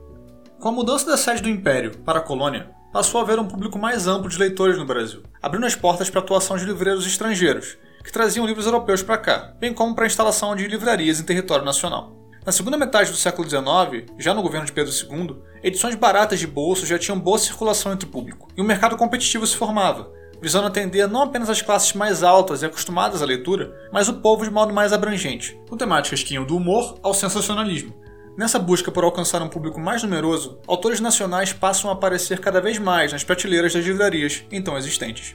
Com 0.58 0.70
a 0.70 0.72
mudança 0.72 1.06
da 1.06 1.16
sede 1.16 1.40
do 1.40 1.48
Império 1.48 1.98
para 1.98 2.18
a 2.18 2.22
colônia, 2.22 2.76
passou 2.98 3.20
a 3.20 3.22
haver 3.22 3.38
um 3.38 3.46
público 3.46 3.78
mais 3.78 4.08
amplo 4.08 4.28
de 4.28 4.36
leitores 4.36 4.76
no 4.76 4.84
Brasil, 4.84 5.22
abrindo 5.40 5.64
as 5.64 5.76
portas 5.76 6.10
para 6.10 6.20
a 6.20 6.24
atuação 6.24 6.56
de 6.56 6.64
livreiros 6.64 7.06
estrangeiros, 7.06 7.78
que 8.02 8.10
traziam 8.10 8.44
livros 8.44 8.66
europeus 8.66 9.04
para 9.04 9.16
cá, 9.16 9.54
bem 9.60 9.72
como 9.72 9.94
para 9.94 10.02
a 10.02 10.08
instalação 10.08 10.56
de 10.56 10.66
livrarias 10.66 11.20
em 11.20 11.22
território 11.22 11.64
nacional. 11.64 12.12
Na 12.44 12.50
segunda 12.50 12.76
metade 12.76 13.12
do 13.12 13.16
século 13.16 13.48
XIX, 13.48 14.12
já 14.18 14.34
no 14.34 14.42
governo 14.42 14.66
de 14.66 14.72
Pedro 14.72 14.92
II, 14.92 15.36
edições 15.62 15.94
baratas 15.94 16.40
de 16.40 16.46
bolso 16.48 16.84
já 16.84 16.98
tinham 16.98 17.20
boa 17.20 17.38
circulação 17.38 17.92
entre 17.92 18.08
o 18.08 18.10
público, 18.10 18.48
e 18.56 18.60
um 18.60 18.64
mercado 18.64 18.96
competitivo 18.96 19.46
se 19.46 19.54
formava, 19.54 20.10
visando 20.42 20.66
atender 20.66 21.06
não 21.06 21.22
apenas 21.22 21.48
as 21.48 21.62
classes 21.62 21.92
mais 21.92 22.24
altas 22.24 22.62
e 22.62 22.66
acostumadas 22.66 23.22
à 23.22 23.24
leitura, 23.24 23.72
mas 23.92 24.08
o 24.08 24.14
povo 24.14 24.42
de 24.42 24.50
modo 24.50 24.74
mais 24.74 24.92
abrangente, 24.92 25.56
com 25.70 25.76
temáticas 25.76 26.24
que 26.24 26.34
iam 26.34 26.44
do 26.44 26.56
humor 26.56 26.98
ao 27.00 27.14
sensacionalismo. 27.14 27.94
Nessa 28.38 28.56
busca 28.56 28.92
por 28.92 29.02
alcançar 29.02 29.42
um 29.42 29.48
público 29.48 29.80
mais 29.80 30.04
numeroso, 30.04 30.60
autores 30.68 31.00
nacionais 31.00 31.52
passam 31.52 31.90
a 31.90 31.94
aparecer 31.94 32.38
cada 32.38 32.60
vez 32.60 32.78
mais 32.78 33.12
nas 33.12 33.24
prateleiras 33.24 33.72
das 33.72 33.84
livrarias 33.84 34.44
então 34.52 34.78
existentes. 34.78 35.34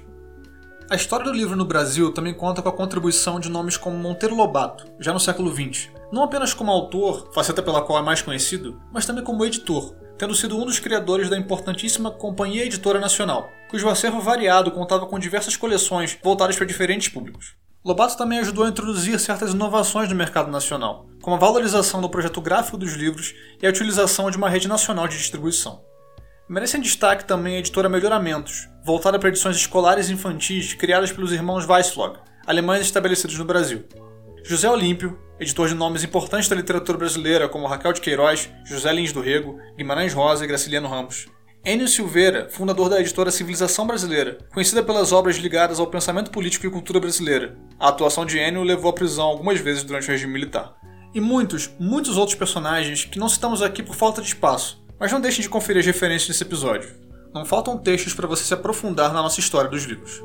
A 0.89 0.95
história 0.95 1.25
do 1.25 1.33
livro 1.33 1.53
no 1.53 1.65
Brasil 1.65 2.13
também 2.13 2.33
conta 2.33 2.61
com 2.61 2.69
a 2.69 2.71
contribuição 2.71 3.41
de 3.41 3.49
nomes 3.49 3.75
como 3.75 3.97
Monteiro 3.97 4.33
Lobato, 4.33 4.85
já 5.01 5.11
no 5.11 5.19
século 5.19 5.53
XX, 5.53 5.89
não 6.13 6.23
apenas 6.23 6.53
como 6.53 6.71
autor, 6.71 7.29
faceta 7.33 7.61
pela 7.61 7.81
qual 7.81 7.99
é 7.99 8.01
mais 8.01 8.21
conhecido, 8.21 8.81
mas 8.89 9.05
também 9.05 9.21
como 9.21 9.43
editor, 9.43 9.93
tendo 10.17 10.33
sido 10.33 10.57
um 10.57 10.65
dos 10.65 10.79
criadores 10.79 11.29
da 11.29 11.37
importantíssima 11.37 12.09
Companhia 12.09 12.63
Editora 12.63 13.01
Nacional, 13.01 13.49
cujo 13.69 13.89
acervo 13.89 14.21
variado 14.21 14.71
contava 14.71 15.07
com 15.07 15.19
diversas 15.19 15.57
coleções 15.57 16.17
voltadas 16.23 16.55
para 16.55 16.65
diferentes 16.65 17.09
públicos. 17.09 17.53
Lobato 17.85 18.15
também 18.15 18.39
ajudou 18.39 18.63
a 18.63 18.69
introduzir 18.69 19.19
certas 19.19 19.51
inovações 19.51 20.07
no 20.07 20.15
mercado 20.15 20.49
nacional, 20.49 21.05
como 21.21 21.35
a 21.35 21.39
valorização 21.39 22.01
do 22.01 22.07
projeto 22.07 22.39
gráfico 22.39 22.77
dos 22.77 22.93
livros 22.93 23.35
e 23.61 23.67
a 23.67 23.69
utilização 23.69 24.31
de 24.31 24.37
uma 24.37 24.49
rede 24.49 24.69
nacional 24.69 25.05
de 25.05 25.17
distribuição. 25.17 25.83
Merece 26.47 26.79
destaque 26.79 27.25
também 27.25 27.57
a 27.57 27.59
editora 27.59 27.89
Melhoramentos, 27.89 28.69
voltada 28.85 29.19
para 29.19 29.27
edições 29.27 29.57
escolares 29.57 30.07
e 30.07 30.13
infantis 30.13 30.73
criadas 30.73 31.11
pelos 31.11 31.33
irmãos 31.33 31.67
Weisslog, 31.67 32.19
alemães 32.47 32.83
estabelecidos 32.83 33.37
no 33.37 33.43
Brasil. 33.43 33.83
José 34.45 34.69
Olímpio, 34.69 35.19
editor 35.37 35.67
de 35.67 35.75
nomes 35.75 36.05
importantes 36.05 36.47
da 36.47 36.55
literatura 36.55 36.97
brasileira 36.97 37.49
como 37.49 37.67
Raquel 37.67 37.91
de 37.91 37.99
Queiroz, 37.99 38.49
José 38.65 38.93
Lins 38.93 39.11
do 39.11 39.19
Rego, 39.19 39.59
Guimarães 39.75 40.13
Rosa 40.13 40.45
e 40.45 40.47
Graciliano 40.47 40.87
Ramos. 40.87 41.27
Enio 41.65 41.87
Silveira, 41.87 42.49
fundador 42.51 42.89
da 42.89 42.99
editora 42.99 43.31
Civilização 43.31 43.87
Brasileira, 43.87 44.37
conhecida 44.53 44.83
pelas 44.83 45.13
obras 45.13 45.37
ligadas 45.37 45.79
ao 45.79 45.87
pensamento 45.87 46.29
político 46.29 46.67
e 46.67 46.69
cultura 46.69 46.99
brasileira. 46.99 47.57
A 47.79 47.87
atuação 47.87 48.25
de 48.25 48.37
Enio 48.37 48.63
levou 48.63 48.91
à 48.91 48.93
prisão 48.93 49.27
algumas 49.27 49.61
vezes 49.61 49.81
durante 49.81 50.09
o 50.09 50.11
regime 50.11 50.33
militar. 50.33 50.75
E 51.15 51.21
muitos, 51.21 51.71
muitos 51.79 52.17
outros 52.17 52.37
personagens 52.37 53.05
que 53.05 53.17
não 53.17 53.29
citamos 53.29 53.61
aqui 53.61 53.81
por 53.81 53.95
falta 53.95 54.21
de 54.21 54.27
espaço, 54.27 54.83
mas 54.99 55.09
não 55.09 55.21
deixem 55.21 55.41
de 55.41 55.47
conferir 55.47 55.79
as 55.79 55.85
referências 55.85 56.27
desse 56.27 56.43
episódio. 56.43 56.97
Não 57.33 57.45
faltam 57.45 57.77
textos 57.77 58.13
para 58.13 58.27
você 58.27 58.43
se 58.43 58.53
aprofundar 58.53 59.13
na 59.13 59.21
nossa 59.21 59.39
história 59.39 59.69
dos 59.69 59.85
livros. 59.85 60.21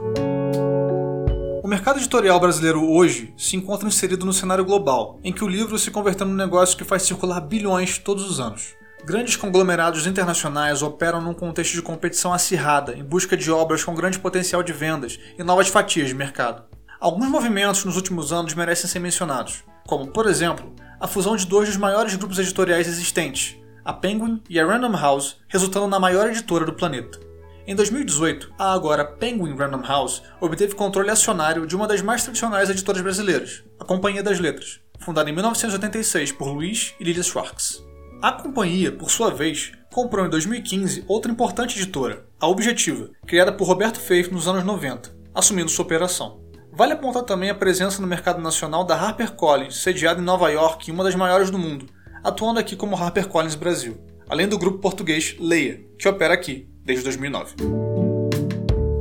O 1.62 1.68
mercado 1.68 2.00
editorial 2.00 2.40
brasileiro 2.40 2.85
hoje 2.85 3.33
se 3.37 3.54
encontra 3.54 3.87
inserido 3.87 4.26
no 4.26 4.33
cenário 4.33 4.64
global, 4.64 5.21
em 5.23 5.33
que 5.33 5.45
o 5.45 5.49
livro 5.49 5.78
se 5.78 5.92
converteu 5.92 6.26
num 6.26 6.35
negócio 6.35 6.76
que 6.76 6.83
faz 6.83 7.04
circular 7.04 7.40
bilhões 7.42 7.97
todos 7.97 8.28
os 8.28 8.40
anos. 8.40 8.76
Grandes 9.08 9.36
conglomerados 9.36 10.06
internacionais 10.06 10.82
operam 10.82 11.22
num 11.22 11.32
contexto 11.32 11.72
de 11.72 11.80
competição 11.80 12.30
acirrada, 12.30 12.94
em 12.94 13.02
busca 13.02 13.38
de 13.38 13.50
obras 13.50 13.82
com 13.82 13.94
grande 13.94 14.18
potencial 14.18 14.62
de 14.62 14.70
vendas 14.70 15.18
e 15.38 15.42
novas 15.42 15.68
fatias 15.68 16.08
de 16.08 16.14
mercado. 16.14 16.64
Alguns 17.00 17.26
movimentos 17.26 17.86
nos 17.86 17.96
últimos 17.96 18.34
anos 18.34 18.52
merecem 18.52 18.86
ser 18.86 18.98
mencionados, 18.98 19.64
como, 19.86 20.08
por 20.08 20.26
exemplo, 20.26 20.74
a 21.00 21.06
fusão 21.06 21.36
de 21.36 21.46
dois 21.46 21.70
dos 21.70 21.78
maiores 21.78 22.16
grupos 22.16 22.38
editoriais 22.38 22.86
existentes, 22.86 23.56
a 23.82 23.94
Penguin 23.94 24.42
e 24.46 24.60
a 24.60 24.66
Random 24.66 24.94
House, 24.94 25.38
resultando 25.48 25.86
na 25.86 25.98
maior 25.98 26.28
editora 26.28 26.66
do 26.66 26.74
planeta. 26.74 27.18
Em 27.66 27.74
2018, 27.74 28.52
a 28.58 28.74
agora 28.74 29.06
Penguin 29.06 29.56
Random 29.56 29.86
House 29.86 30.22
obteve 30.38 30.74
controle 30.74 31.08
acionário 31.08 31.66
de 31.66 31.74
uma 31.74 31.88
das 31.88 32.02
mais 32.02 32.24
tradicionais 32.24 32.68
editoras 32.68 33.00
brasileiras, 33.00 33.64
a 33.80 33.86
Companhia 33.86 34.22
das 34.22 34.38
Letras, 34.38 34.80
fundada 34.98 35.30
em 35.30 35.32
1986 35.32 36.32
por 36.32 36.48
Luiz 36.48 36.94
e 37.00 37.04
Lilia 37.04 37.22
Schwartz. 37.22 37.88
A 38.20 38.32
companhia, 38.32 38.90
por 38.90 39.12
sua 39.12 39.30
vez, 39.30 39.70
comprou 39.92 40.26
em 40.26 40.28
2015 40.28 41.04
outra 41.06 41.30
importante 41.30 41.78
editora, 41.78 42.26
a 42.40 42.48
Objetiva, 42.48 43.10
criada 43.25 43.52
por 43.52 43.68
Roberto 43.68 44.00
Feif 44.00 44.32
nos 44.32 44.48
anos 44.48 44.64
90, 44.64 45.14
assumindo 45.32 45.70
sua 45.70 45.84
operação. 45.84 46.40
Vale 46.72 46.94
apontar 46.94 47.22
também 47.22 47.48
a 47.48 47.54
presença 47.54 48.02
no 48.02 48.08
mercado 48.08 48.42
nacional 48.42 48.82
da 48.82 48.96
HarperCollins, 48.96 49.76
sediada 49.76 50.20
em 50.20 50.25
Nova 50.25 50.50
York 50.50 50.88
e 50.88 50.92
uma 50.92 51.04
das 51.04 51.14
maiores 51.14 51.48
do 51.48 51.60
mundo, 51.60 51.87
atuando 52.25 52.58
aqui 52.58 52.75
como 52.75 52.96
HarperCollins 52.96 53.54
Brasil, 53.54 53.96
além 54.28 54.48
do 54.48 54.58
grupo 54.58 54.78
português 54.78 55.37
Leia, 55.38 55.80
que 55.96 56.08
opera 56.08 56.34
aqui, 56.34 56.68
desde 56.84 57.04
2009. 57.04 57.54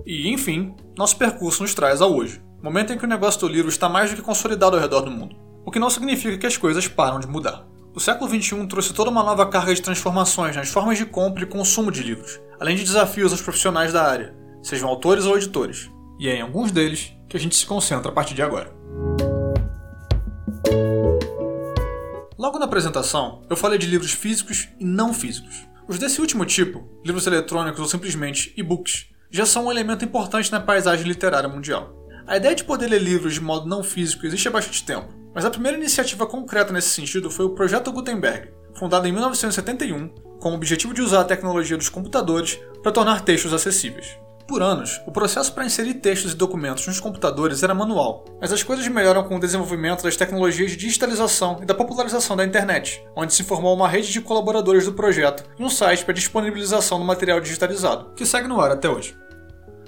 E, 0.05 0.29
enfim, 0.29 0.75
nosso 0.95 1.17
percurso 1.17 1.63
nos 1.63 1.73
traz 1.73 2.01
ao 2.01 2.15
hoje, 2.15 2.39
momento 2.61 2.93
em 2.93 2.97
que 2.99 3.05
o 3.05 3.09
negócio 3.09 3.41
do 3.41 3.47
livro 3.47 3.69
está 3.69 3.89
mais 3.89 4.11
do 4.11 4.15
que 4.15 4.21
consolidado 4.21 4.75
ao 4.75 4.81
redor 4.81 5.01
do 5.01 5.09
mundo, 5.09 5.35
o 5.65 5.71
que 5.71 5.79
não 5.79 5.89
significa 5.89 6.37
que 6.37 6.45
as 6.45 6.55
coisas 6.55 6.87
param 6.87 7.19
de 7.19 7.25
mudar. 7.25 7.65
O 7.97 7.99
século 7.99 8.29
XXI 8.29 8.67
trouxe 8.67 8.93
toda 8.93 9.09
uma 9.09 9.23
nova 9.23 9.43
carga 9.47 9.73
de 9.73 9.81
transformações 9.81 10.55
nas 10.55 10.69
formas 10.69 10.99
de 10.99 11.05
compra 11.07 11.41
e 11.41 11.47
consumo 11.47 11.91
de 11.91 12.03
livros, 12.03 12.39
além 12.59 12.75
de 12.75 12.83
desafios 12.83 13.31
aos 13.31 13.41
profissionais 13.41 13.91
da 13.91 14.03
área, 14.03 14.35
sejam 14.61 14.87
autores 14.87 15.25
ou 15.25 15.35
editores. 15.35 15.89
E 16.19 16.29
é 16.29 16.35
em 16.35 16.41
alguns 16.41 16.71
deles 16.71 17.11
que 17.27 17.35
a 17.35 17.39
gente 17.39 17.55
se 17.55 17.65
concentra 17.65 18.11
a 18.11 18.13
partir 18.13 18.35
de 18.35 18.43
agora. 18.43 18.71
Logo 22.37 22.59
na 22.59 22.65
apresentação, 22.65 23.41
eu 23.49 23.57
falei 23.57 23.79
de 23.79 23.87
livros 23.87 24.11
físicos 24.11 24.69
e 24.79 24.85
não 24.85 25.11
físicos. 25.11 25.67
Os 25.87 25.97
desse 25.97 26.21
último 26.21 26.45
tipo, 26.45 26.87
livros 27.03 27.25
eletrônicos 27.25 27.79
ou 27.79 27.87
simplesmente 27.87 28.53
e-books, 28.55 29.07
já 29.31 29.43
são 29.43 29.65
um 29.65 29.71
elemento 29.71 30.05
importante 30.05 30.51
na 30.51 30.59
paisagem 30.59 31.07
literária 31.07 31.49
mundial. 31.49 31.95
A 32.27 32.37
ideia 32.37 32.53
de 32.53 32.63
poder 32.63 32.89
ler 32.89 33.01
livros 33.01 33.33
de 33.33 33.41
modo 33.41 33.67
não 33.67 33.81
físico 33.81 34.23
existe 34.27 34.47
há 34.47 34.51
bastante 34.51 34.85
tempo, 34.85 35.11
mas 35.37 35.45
a 35.45 35.51
primeira 35.51 35.77
iniciativa 35.77 36.25
concreta 36.25 36.73
nesse 36.73 36.89
sentido 36.89 37.29
foi 37.29 37.45
o 37.45 37.51
Projeto 37.51 37.91
Gutenberg, 37.91 38.49
fundado 38.73 39.07
em 39.07 39.11
1971, 39.11 40.07
com 40.39 40.49
o 40.49 40.55
objetivo 40.55 40.95
de 40.95 41.01
usar 41.03 41.21
a 41.21 41.25
tecnologia 41.25 41.77
dos 41.77 41.89
computadores 41.89 42.59
para 42.81 42.91
tornar 42.91 43.21
textos 43.21 43.53
acessíveis. 43.53 44.17
Por 44.47 44.63
anos, 44.63 44.99
o 45.05 45.11
processo 45.11 45.53
para 45.53 45.63
inserir 45.63 45.93
textos 45.93 46.31
e 46.33 46.35
documentos 46.35 46.87
nos 46.87 46.99
computadores 46.99 47.61
era 47.61 47.75
manual, 47.75 48.25
mas 48.41 48.51
as 48.51 48.63
coisas 48.63 48.87
melhoram 48.87 49.25
com 49.25 49.35
o 49.35 49.39
desenvolvimento 49.39 50.01
das 50.01 50.17
tecnologias 50.17 50.71
de 50.71 50.77
digitalização 50.77 51.59
e 51.61 51.67
da 51.67 51.75
popularização 51.75 52.35
da 52.35 52.43
internet, 52.43 53.05
onde 53.15 53.31
se 53.31 53.43
formou 53.43 53.75
uma 53.75 53.87
rede 53.87 54.11
de 54.11 54.21
colaboradores 54.21 54.85
do 54.85 54.93
projeto 54.93 55.43
e 55.59 55.63
um 55.63 55.69
site 55.69 56.03
para 56.03 56.15
disponibilização 56.15 56.97
do 56.97 57.05
material 57.05 57.39
digitalizado, 57.39 58.11
que 58.15 58.25
segue 58.25 58.47
no 58.47 58.59
ar 58.59 58.71
até 58.71 58.89
hoje. 58.89 59.15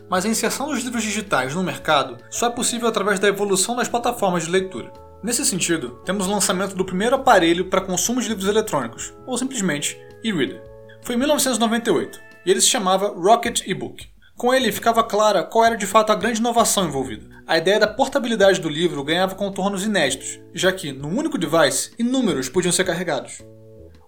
Mas 0.07 0.25
a 0.25 0.29
inserção 0.29 0.67
dos 0.67 0.83
livros 0.83 1.01
digitais 1.01 1.55
no 1.55 1.63
mercado 1.63 2.17
só 2.29 2.45
é 2.45 2.51
possível 2.51 2.87
através 2.87 3.19
da 3.19 3.27
evolução 3.27 3.75
das 3.75 3.87
plataformas 3.87 4.43
de 4.43 4.51
leitura. 4.51 5.08
Nesse 5.21 5.45
sentido, 5.45 5.99
temos 6.05 6.27
o 6.27 6.31
lançamento 6.31 6.75
do 6.75 6.85
primeiro 6.85 7.15
aparelho 7.15 7.65
para 7.65 7.81
consumo 7.81 8.21
de 8.21 8.29
livros 8.29 8.47
eletrônicos, 8.47 9.13
ou 9.27 9.37
simplesmente 9.37 9.99
e-reader. 10.23 10.63
Foi 11.01 11.15
em 11.15 11.17
1998, 11.17 12.21
e 12.45 12.51
ele 12.51 12.61
se 12.61 12.67
chamava 12.67 13.09
Rocket 13.09 13.67
eBook. 13.67 14.07
Com 14.37 14.53
ele 14.53 14.71
ficava 14.71 15.03
clara 15.03 15.43
qual 15.43 15.65
era 15.65 15.75
de 15.75 15.85
fato 15.85 16.13
a 16.13 16.15
grande 16.15 16.39
inovação 16.39 16.87
envolvida. 16.87 17.27
A 17.45 17.57
ideia 17.57 17.77
da 17.81 17.87
portabilidade 17.87 18.61
do 18.61 18.69
livro 18.69 19.03
ganhava 19.03 19.35
contornos 19.35 19.83
inéditos, 19.83 20.39
já 20.53 20.71
que, 20.71 20.93
num 20.93 21.17
único 21.17 21.37
device, 21.37 21.91
inúmeros 21.99 22.47
podiam 22.47 22.71
ser 22.71 22.85
carregados. 22.85 23.41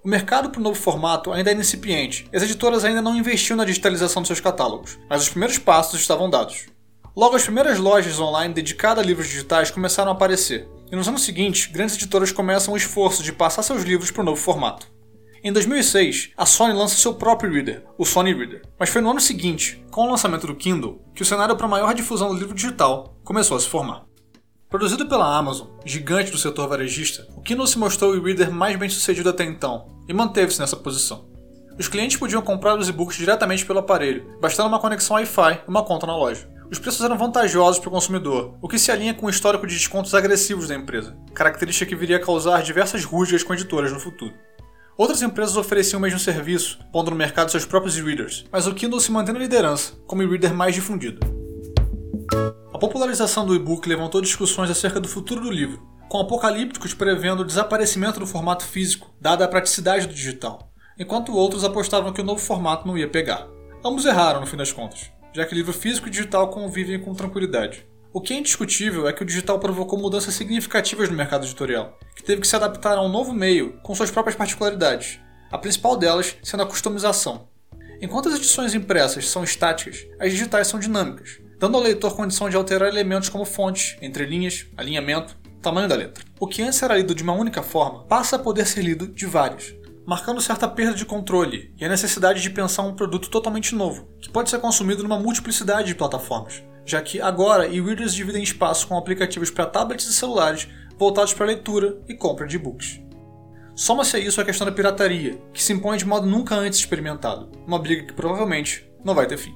O 0.02 0.08
mercado 0.08 0.50
para 0.50 0.62
o 0.62 0.64
novo 0.64 0.80
formato 0.80 1.34
ainda 1.34 1.52
é 1.52 1.54
incipiente, 1.54 2.26
e 2.32 2.38
as 2.38 2.44
editoras 2.44 2.86
ainda 2.86 3.02
não 3.02 3.18
investiam 3.18 3.58
na 3.58 3.66
digitalização 3.66 4.22
de 4.22 4.30
seus 4.30 4.40
catálogos, 4.40 4.98
mas 5.10 5.24
os 5.24 5.30
primeiros 5.30 5.58
passos 5.58 6.00
estavam 6.00 6.30
dados. 6.30 6.68
Logo, 7.14 7.36
as 7.36 7.44
primeiras 7.44 7.78
lojas 7.78 8.18
online 8.18 8.54
dedicadas 8.54 9.04
a 9.04 9.06
livros 9.06 9.28
digitais 9.28 9.70
começaram 9.70 10.12
a 10.12 10.14
aparecer, 10.14 10.66
e 10.92 10.96
nos 10.96 11.08
anos 11.08 11.24
seguintes, 11.24 11.68
grandes 11.68 11.96
editoras 11.96 12.32
começam 12.32 12.74
o 12.74 12.78
esforço 12.78 13.24
de 13.24 13.32
passar 13.32 13.64
seus 13.64 13.84
livros 13.84 14.12
para 14.12 14.22
o 14.22 14.26
novo 14.26 14.42
formato. 14.42 14.92
Em 15.42 15.52
2006, 15.52 16.32
a 16.36 16.46
Sony 16.46 16.74
lança 16.74 16.98
seu 16.98 17.14
próprio 17.14 17.52
reader, 17.52 17.84
o 17.98 18.06
Sony 18.06 18.34
Reader. 18.34 18.62
Mas 18.78 18.90
foi 18.90 19.02
no 19.02 19.10
ano 19.10 19.22
seguinte, 19.22 19.84
com 19.90 20.06
o 20.06 20.12
lançamento 20.12 20.46
do 20.46 20.54
Kindle, 20.54 21.02
que 21.16 21.24
o 21.24 21.26
cenário 21.26 21.56
para 21.56 21.68
maior 21.68 21.96
difusão 21.96 22.28
do 22.28 22.38
livro 22.38 22.54
digital 22.54 23.16
começou 23.24 23.58
a 23.58 23.60
se 23.60 23.68
formar. 23.68 24.06
Produzido 24.70 25.08
pela 25.08 25.36
Amazon, 25.36 25.68
gigante 25.84 26.30
do 26.30 26.38
setor 26.38 26.68
varejista, 26.68 27.28
o 27.36 27.42
Kindle 27.42 27.66
se 27.66 27.80
mostrou 27.80 28.12
o 28.12 28.18
e-reader 28.18 28.52
mais 28.52 28.78
bem 28.78 28.90
sucedido 28.90 29.30
até 29.30 29.44
então 29.44 29.88
e 30.08 30.14
manteve-se 30.14 30.60
nessa 30.60 30.76
posição. 30.76 31.26
Os 31.80 31.88
clientes 31.88 32.18
podiam 32.18 32.42
comprar 32.42 32.78
os 32.78 32.90
e-books 32.90 33.18
diretamente 33.18 33.66
pelo 33.66 33.80
aparelho, 33.80 34.38
bastando 34.40 34.68
uma 34.68 34.80
conexão 34.80 35.16
Wi-Fi 35.16 35.64
e 35.66 35.70
uma 35.70 35.84
conta 35.84 36.06
na 36.06 36.16
loja. 36.16 36.51
Os 36.72 36.80
preços 36.80 37.04
eram 37.04 37.18
vantajosos 37.18 37.80
para 37.80 37.90
o 37.90 37.92
consumidor, 37.92 38.56
o 38.62 38.68
que 38.70 38.80
se 38.80 38.94
alinha 38.94 39.14
com 39.14 39.26
o 39.26 39.30
histórico 39.30 39.68
de 39.68 39.76
descontos 39.76 40.16
agressivos 40.16 40.70
da 40.70 40.76
empresa, 40.76 41.18
característica 41.34 41.86
que 41.86 41.98
viria 41.98 42.16
a 42.16 42.20
causar 42.20 42.64
diversas 42.64 43.04
rusgas 43.04 43.44
com 43.44 43.54
editoras 43.54 43.92
no 43.92 44.00
futuro. 44.00 44.34
Outras 44.98 45.22
empresas 45.22 45.58
ofereciam 45.58 46.00
o 46.00 46.02
mesmo 46.02 46.18
serviço, 46.18 46.80
pondo 46.90 47.12
no 47.12 47.18
mercado 47.18 47.52
seus 47.52 47.66
próprios 47.66 47.98
e-readers, 47.98 48.46
mas 48.50 48.68
o 48.68 48.74
Kindle 48.74 49.02
se 49.02 49.12
mantém 49.12 49.34
na 49.34 49.42
liderança, 49.42 49.96
como 50.08 50.24
e-reader 50.24 50.54
mais 50.54 50.74
difundido. 50.74 51.20
A 52.74 52.78
popularização 52.78 53.46
do 53.46 53.54
e-book 53.54 53.86
levantou 53.90 54.22
discussões 54.22 54.70
acerca 54.70 55.02
do 55.02 55.10
futuro 55.10 55.42
do 55.42 55.52
livro, 55.52 55.86
com 56.08 56.22
apocalípticos 56.22 56.94
prevendo 56.94 57.42
o 57.42 57.46
desaparecimento 57.46 58.18
do 58.18 58.26
formato 58.26 58.64
físico, 58.64 59.14
dada 59.20 59.44
a 59.44 59.48
praticidade 59.50 60.08
do 60.08 60.14
digital, 60.14 60.72
enquanto 60.98 61.36
outros 61.36 61.66
apostavam 61.66 62.14
que 62.14 62.22
o 62.22 62.26
novo 62.26 62.40
formato 62.40 62.88
não 62.88 62.98
ia 62.98 63.10
pegar. 63.10 63.46
Ambos 63.84 64.06
erraram 64.06 64.40
no 64.40 64.48
fim 64.48 64.56
das 64.56 64.72
contas, 64.72 65.12
já 65.34 65.46
que 65.46 65.56
livro 65.56 65.74
físico 65.74 66.08
e 66.08 66.12
digital 66.12 66.50
convivem 66.50 67.00
com 67.00 67.14
tranquilidade. 67.14 67.86
O 68.14 68.20
que 68.20 68.34
é 68.34 68.38
indiscutível 68.38 69.08
é 69.08 69.14
que 69.14 69.24
o 69.24 69.26
digital 69.26 69.58
provocou 69.58 69.98
mudanças 69.98 70.34
significativas 70.34 71.10
no 71.10 71.16
mercado 71.16 71.46
editorial, 71.46 71.98
que 72.16 72.24
teve 72.24 72.42
que 72.42 72.48
se 72.48 72.56
adaptar 72.56 72.98
a 72.98 73.02
um 73.02 73.08
novo 73.08 73.34
meio 73.34 73.80
com 73.82 73.96
suas 73.96 74.12
próprias 74.12 74.36
particularidades, 74.36 75.20
a 75.50 75.58
principal 75.58 75.96
delas 75.96 76.36
sendo 76.44 76.64
a 76.64 76.66
customização. 76.66 77.48
Enquanto 78.02 78.28
as 78.28 78.36
edições 78.36 78.74
impressas 78.74 79.30
são 79.30 79.44
estáticas, 79.44 80.06
as 80.20 80.32
digitais 80.32 80.68
são 80.68 80.80
dinâmicas, 80.80 81.40
dando 81.58 81.78
ao 81.78 81.84
leitor 81.84 82.16
condição 82.16 82.50
de 82.50 82.56
alterar 82.58 82.90
elementos 82.90 83.30
como 83.30 83.46
fontes, 83.46 83.96
entrelinhas, 84.02 84.66
alinhamento, 84.76 85.38
tamanho 85.62 85.88
da 85.88 85.96
letra. 85.96 86.26
O 86.40 86.48
que 86.48 86.64
antes 86.64 86.82
era 86.82 86.98
lido 86.98 87.14
de 87.14 87.24
uma 87.24 87.34
única 87.34 87.62
forma 87.62 88.04
passa 88.06 88.36
a 88.36 88.40
poder 88.40 88.66
ser 88.66 88.82
lido 88.82 89.08
de 89.08 89.26
várias, 89.26 89.74
marcando 90.06 90.42
certa 90.42 90.68
perda 90.68 90.94
de 90.94 91.06
controle 91.06 91.74
e 91.78 91.86
a 91.86 91.90
necessidade 91.90 92.42
de 92.42 92.50
pensar 92.50 92.84
um 92.84 92.96
produto 92.96 93.30
totalmente 93.30 93.76
novo, 93.76 94.10
que 94.20 94.30
pode 94.30 94.50
ser 94.50 94.60
consumido 94.60 95.04
numa 95.04 95.20
multiplicidade 95.20 95.90
de 95.90 95.96
plataformas, 95.96 96.64
já 96.86 97.02
que 97.02 97.22
agora 97.22 97.68
e-readers 97.68 98.14
dividem 98.14 98.44
espaço 98.44 98.88
com 98.88 98.98
aplicativos 98.98 99.52
para 99.52 99.66
tablets 99.66 100.08
e 100.08 100.14
celulares 100.14 100.68
voltados 100.98 101.34
para 101.34 101.48
leitura 101.48 102.00
e 102.08 102.16
compra 102.16 102.48
de 102.48 102.56
e-books. 102.56 103.02
Soma-se 103.76 104.18
a 104.18 104.20
isso 104.20 104.42
a 104.42 104.46
questão 104.46 104.66
da 104.66 104.72
pirataria, 104.74 105.42
que 105.54 105.64
se 105.64 105.74
impõe 105.74 105.98
de 105.98 106.06
modo 106.06 106.28
nunca 106.28 106.56
antes 106.56 106.80
experimentado, 106.80 107.50
uma 107.66 107.80
briga 107.80 108.06
que 108.06 108.14
provavelmente 108.14 108.88
não 109.04 109.16
vai 109.16 109.26
ter 109.26 109.38
fim. 109.38 109.54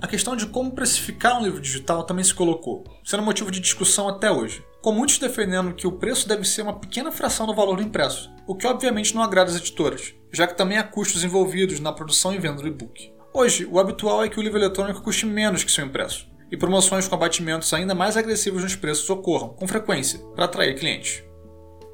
A 0.00 0.08
questão 0.08 0.36
de 0.36 0.46
como 0.46 0.72
precificar 0.72 1.38
um 1.38 1.44
livro 1.44 1.60
digital 1.60 2.04
também 2.04 2.24
se 2.24 2.34
colocou, 2.34 2.84
sendo 3.04 3.22
motivo 3.22 3.50
de 3.50 3.60
discussão 3.60 4.08
até 4.08 4.30
hoje, 4.30 4.64
com 4.86 4.92
muitos 4.92 5.18
defendendo 5.18 5.74
que 5.74 5.84
o 5.84 5.90
preço 5.90 6.28
deve 6.28 6.44
ser 6.44 6.62
uma 6.62 6.78
pequena 6.78 7.10
fração 7.10 7.44
do 7.44 7.52
valor 7.52 7.74
do 7.74 7.82
impresso, 7.82 8.32
o 8.46 8.54
que 8.54 8.68
obviamente 8.68 9.16
não 9.16 9.20
agrada 9.20 9.50
as 9.50 9.56
editoras, 9.56 10.14
já 10.32 10.46
que 10.46 10.56
também 10.56 10.78
há 10.78 10.84
custos 10.84 11.24
envolvidos 11.24 11.80
na 11.80 11.92
produção 11.92 12.32
e 12.32 12.38
venda 12.38 12.62
do 12.62 12.68
e-book. 12.68 13.12
Hoje, 13.34 13.68
o 13.68 13.80
habitual 13.80 14.22
é 14.22 14.28
que 14.28 14.38
o 14.38 14.42
livro 14.44 14.60
eletrônico 14.60 15.02
custe 15.02 15.26
menos 15.26 15.64
que 15.64 15.72
seu 15.72 15.84
impresso, 15.84 16.28
e 16.52 16.56
promoções 16.56 17.08
com 17.08 17.16
abatimentos 17.16 17.74
ainda 17.74 17.96
mais 17.96 18.16
agressivos 18.16 18.62
nos 18.62 18.76
preços 18.76 19.10
ocorram, 19.10 19.48
com 19.54 19.66
frequência, 19.66 20.20
para 20.36 20.44
atrair 20.44 20.78
clientes. 20.78 21.24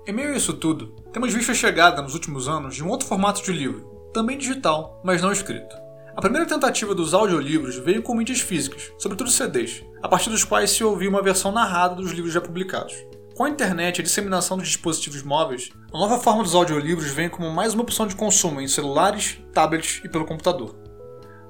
Em 0.06 0.12
meio 0.12 0.34
a 0.34 0.36
isso 0.36 0.52
tudo, 0.52 0.94
temos 1.14 1.32
visto 1.32 1.50
a 1.50 1.54
chegada 1.54 2.02
nos 2.02 2.12
últimos 2.12 2.46
anos 2.46 2.74
de 2.74 2.84
um 2.84 2.90
outro 2.90 3.08
formato 3.08 3.42
de 3.42 3.52
livro, 3.52 4.10
também 4.12 4.36
digital, 4.36 5.00
mas 5.02 5.22
não 5.22 5.32
escrito. 5.32 5.81
A 6.14 6.20
primeira 6.20 6.46
tentativa 6.46 6.94
dos 6.94 7.14
audiolivros 7.14 7.76
veio 7.76 8.02
com 8.02 8.14
mídias 8.14 8.40
físicas, 8.40 8.92
sobretudo 8.98 9.30
CDs, 9.30 9.82
a 10.02 10.08
partir 10.08 10.28
dos 10.28 10.44
quais 10.44 10.70
se 10.70 10.84
ouvia 10.84 11.08
uma 11.08 11.22
versão 11.22 11.50
narrada 11.50 11.94
dos 11.94 12.12
livros 12.12 12.34
já 12.34 12.40
publicados. 12.40 12.94
Com 13.34 13.44
a 13.44 13.48
internet 13.48 13.96
e 13.96 14.00
a 14.02 14.04
disseminação 14.04 14.58
dos 14.58 14.68
dispositivos 14.68 15.22
móveis, 15.22 15.70
a 15.90 15.98
nova 15.98 16.18
forma 16.18 16.42
dos 16.42 16.54
audiolivros 16.54 17.10
vem 17.10 17.30
como 17.30 17.50
mais 17.50 17.72
uma 17.72 17.82
opção 17.82 18.06
de 18.06 18.14
consumo 18.14 18.60
em 18.60 18.68
celulares, 18.68 19.38
tablets 19.54 20.02
e 20.04 20.08
pelo 20.08 20.26
computador. 20.26 20.76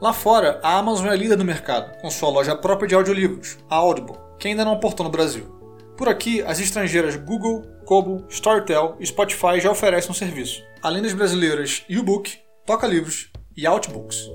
Lá 0.00 0.12
fora, 0.12 0.60
a 0.62 0.78
Amazon 0.78 1.08
é 1.08 1.16
líder 1.16 1.36
no 1.36 1.44
mercado, 1.44 1.98
com 2.00 2.08
sua 2.08 2.30
loja 2.30 2.54
própria 2.54 2.88
de 2.88 2.94
audiolivros, 2.94 3.58
a 3.68 3.76
Audible, 3.76 4.16
que 4.38 4.46
ainda 4.46 4.64
não 4.64 4.74
aportou 4.74 5.02
no 5.02 5.10
Brasil. 5.10 5.44
Por 5.96 6.08
aqui, 6.08 6.40
as 6.42 6.60
estrangeiras 6.60 7.16
Google, 7.16 7.62
Kobo, 7.84 8.24
Storytel 8.28 8.96
e 9.00 9.06
Spotify 9.06 9.60
já 9.60 9.70
oferecem 9.70 10.10
um 10.12 10.14
serviço, 10.14 10.62
além 10.80 11.02
das 11.02 11.12
brasileiras 11.12 11.84
YouBook, 11.90 12.38
Toca 12.64 12.86
Livros 12.86 13.30
e 13.56 13.66
Outbooks. 13.66 14.30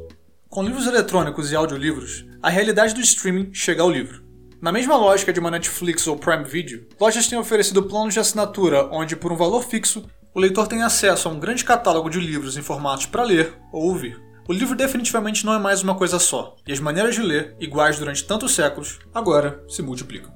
Com 0.58 0.64
livros 0.64 0.88
eletrônicos 0.88 1.52
e 1.52 1.56
audiolivros, 1.56 2.26
a 2.42 2.50
realidade 2.50 2.96
do 2.96 3.00
streaming 3.00 3.54
chega 3.54 3.84
ao 3.84 3.92
livro. 3.92 4.24
Na 4.60 4.72
mesma 4.72 4.96
lógica 4.96 5.32
de 5.32 5.40
uma 5.40 5.52
Netflix 5.52 6.08
ou 6.08 6.18
Prime 6.18 6.44
Video, 6.46 6.88
lojas 7.00 7.28
têm 7.28 7.38
oferecido 7.38 7.84
planos 7.84 8.16
de 8.16 8.20
assinatura 8.20 8.90
onde, 8.92 9.16
por 9.16 9.32
um 9.32 9.36
valor 9.36 9.64
fixo, 9.64 10.10
o 10.34 10.40
leitor 10.40 10.68
tem 10.68 10.82
acesso 10.82 11.30
a 11.30 11.32
um 11.32 11.40
grande 11.40 11.64
catálogo 11.64 12.10
de 12.10 12.20
livros 12.20 12.58
em 12.58 12.64
formatos 12.64 13.06
para 13.06 13.22
ler 13.22 13.54
ou 13.72 13.84
ouvir. 13.84 14.20
O 14.50 14.52
livro 14.52 14.76
definitivamente 14.76 15.46
não 15.46 15.54
é 15.54 15.60
mais 15.60 15.84
uma 15.84 15.94
coisa 15.94 16.18
só, 16.18 16.56
e 16.68 16.72
as 16.72 16.80
maneiras 16.80 17.14
de 17.14 17.22
ler, 17.22 17.56
iguais 17.60 18.00
durante 18.00 18.24
tantos 18.24 18.56
séculos, 18.56 18.98
agora 19.14 19.64
se 19.70 19.84
multiplicam. 19.84 20.34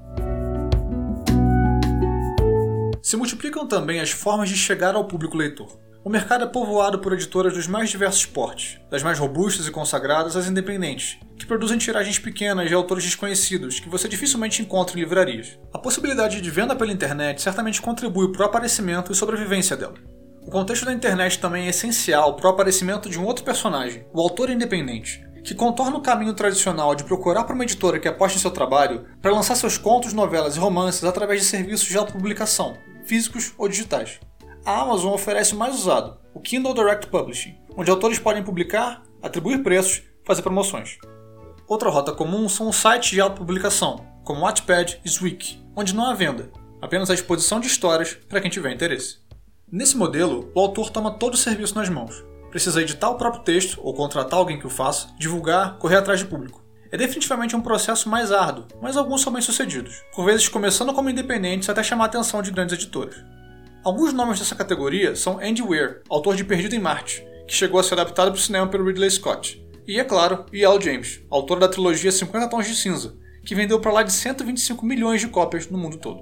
Se 3.01 3.17
multiplicam 3.17 3.67
também 3.67 3.99
as 3.99 4.11
formas 4.11 4.49
de 4.49 4.55
chegar 4.55 4.93
ao 4.93 5.05
público 5.05 5.35
leitor. 5.35 5.79
O 6.03 6.09
mercado 6.09 6.45
é 6.45 6.47
povoado 6.47 6.97
por 6.97 7.13
editoras 7.13 7.53
dos 7.53 7.67
mais 7.67 7.91
diversos 7.91 8.25
portes, 8.25 8.79
das 8.89 9.03
mais 9.03 9.19
robustas 9.19 9.67
e 9.67 9.71
consagradas 9.71 10.35
às 10.35 10.47
independentes, 10.47 11.19
que 11.37 11.45
produzem 11.45 11.77
tiragens 11.77 12.17
pequenas 12.17 12.67
de 12.67 12.73
autores 12.73 13.03
desconhecidos 13.03 13.79
que 13.79 13.87
você 13.87 14.07
dificilmente 14.07 14.63
encontra 14.63 14.97
em 14.97 14.99
livrarias. 14.99 15.59
A 15.71 15.77
possibilidade 15.77 16.41
de 16.41 16.49
venda 16.49 16.75
pela 16.75 16.91
internet 16.91 17.39
certamente 17.39 17.79
contribui 17.79 18.31
para 18.31 18.41
o 18.41 18.45
aparecimento 18.45 19.11
e 19.11 19.15
sobrevivência 19.15 19.77
dela. 19.77 19.93
O 20.41 20.49
contexto 20.49 20.85
da 20.85 20.93
internet 20.93 21.37
também 21.37 21.67
é 21.67 21.69
essencial 21.69 22.35
para 22.35 22.47
o 22.47 22.49
aparecimento 22.49 23.07
de 23.07 23.19
um 23.19 23.25
outro 23.25 23.45
personagem, 23.45 24.03
o 24.11 24.19
autor 24.19 24.49
independente, 24.49 25.23
que 25.43 25.53
contorna 25.53 25.97
o 25.97 26.01
caminho 26.01 26.33
tradicional 26.33 26.95
de 26.95 27.03
procurar 27.03 27.43
por 27.43 27.53
uma 27.53 27.63
editora 27.63 27.99
que 27.99 28.07
aposte 28.07 28.39
em 28.39 28.41
seu 28.41 28.49
trabalho 28.49 29.05
para 29.21 29.31
lançar 29.31 29.53
seus 29.53 29.77
contos, 29.77 30.13
novelas 30.13 30.55
e 30.55 30.59
romances 30.59 31.03
através 31.03 31.41
de 31.41 31.45
serviços 31.45 31.87
de 31.87 31.97
autopublicação, 31.97 32.75
físicos 33.05 33.53
ou 33.55 33.67
digitais. 33.67 34.19
A 34.63 34.81
Amazon 34.81 35.13
oferece 35.13 35.55
o 35.55 35.57
mais 35.57 35.73
usado, 35.73 36.19
o 36.35 36.39
Kindle 36.39 36.75
Direct 36.75 37.07
Publishing, 37.07 37.57
onde 37.75 37.89
autores 37.89 38.19
podem 38.19 38.43
publicar, 38.43 39.01
atribuir 39.19 39.63
preços, 39.63 40.03
fazer 40.23 40.43
promoções. 40.43 40.99
Outra 41.67 41.89
rota 41.89 42.11
comum 42.11 42.47
são 42.47 42.69
os 42.69 42.75
sites 42.75 43.09
de 43.09 43.19
autopublicação, 43.19 44.05
como 44.23 44.41
Wattpad 44.41 45.01
e 45.03 45.09
Swik, 45.09 45.59
onde 45.75 45.95
não 45.95 46.05
há 46.05 46.13
venda, 46.13 46.51
apenas 46.79 47.09
a 47.09 47.13
exposição 47.15 47.59
de 47.59 47.65
histórias 47.65 48.13
para 48.29 48.39
quem 48.39 48.51
tiver 48.51 48.71
interesse. 48.71 49.17
Nesse 49.71 49.97
modelo, 49.97 50.51
o 50.53 50.59
autor 50.59 50.91
toma 50.91 51.17
todo 51.17 51.33
o 51.33 51.37
serviço 51.37 51.73
nas 51.73 51.89
mãos. 51.89 52.23
Precisa 52.51 52.83
editar 52.83 53.09
o 53.09 53.15
próprio 53.15 53.43
texto 53.43 53.79
ou 53.81 53.95
contratar 53.95 54.37
alguém 54.37 54.59
que 54.59 54.67
o 54.67 54.69
faça, 54.69 55.07
divulgar, 55.17 55.79
correr 55.79 55.95
atrás 55.95 56.19
de 56.19 56.25
público. 56.25 56.61
É 56.91 56.97
definitivamente 56.97 57.55
um 57.55 57.61
processo 57.61 58.07
mais 58.07 58.31
árduo, 58.31 58.67
mas 58.79 58.95
alguns 58.95 59.21
são 59.21 59.33
bem 59.33 59.41
sucedidos, 59.41 60.03
por 60.13 60.25
vezes 60.25 60.47
começando 60.49 60.93
como 60.93 61.09
independentes 61.09 61.67
até 61.67 61.81
chamar 61.81 62.03
a 62.03 62.07
atenção 62.07 62.43
de 62.43 62.51
grandes 62.51 62.75
editoras. 62.75 63.15
Alguns 63.83 64.13
nomes 64.13 64.37
dessa 64.37 64.53
categoria 64.53 65.15
são 65.15 65.39
Andy 65.39 65.63
Weir, 65.63 66.01
autor 66.07 66.35
de 66.35 66.43
Perdido 66.43 66.75
em 66.75 66.79
Marte, 66.79 67.25
que 67.47 67.53
chegou 67.53 67.79
a 67.79 67.83
ser 67.83 67.95
adaptado 67.95 68.27
para 68.31 68.37
o 68.37 68.41
cinema 68.41 68.67
pelo 68.67 68.85
Ridley 68.85 69.09
Scott, 69.09 69.61
e, 69.87 69.99
é 69.99 70.03
claro, 70.03 70.45
E.L. 70.53 70.79
James, 70.79 71.21
autor 71.31 71.59
da 71.59 71.67
trilogia 71.67 72.11
50 72.11 72.47
Tons 72.47 72.67
de 72.67 72.75
Cinza, 72.75 73.17
que 73.43 73.55
vendeu 73.55 73.79
para 73.79 73.91
lá 73.91 74.03
de 74.03 74.13
125 74.13 74.85
milhões 74.85 75.19
de 75.19 75.27
cópias 75.27 75.67
no 75.67 75.79
mundo 75.79 75.97
todo. 75.97 76.21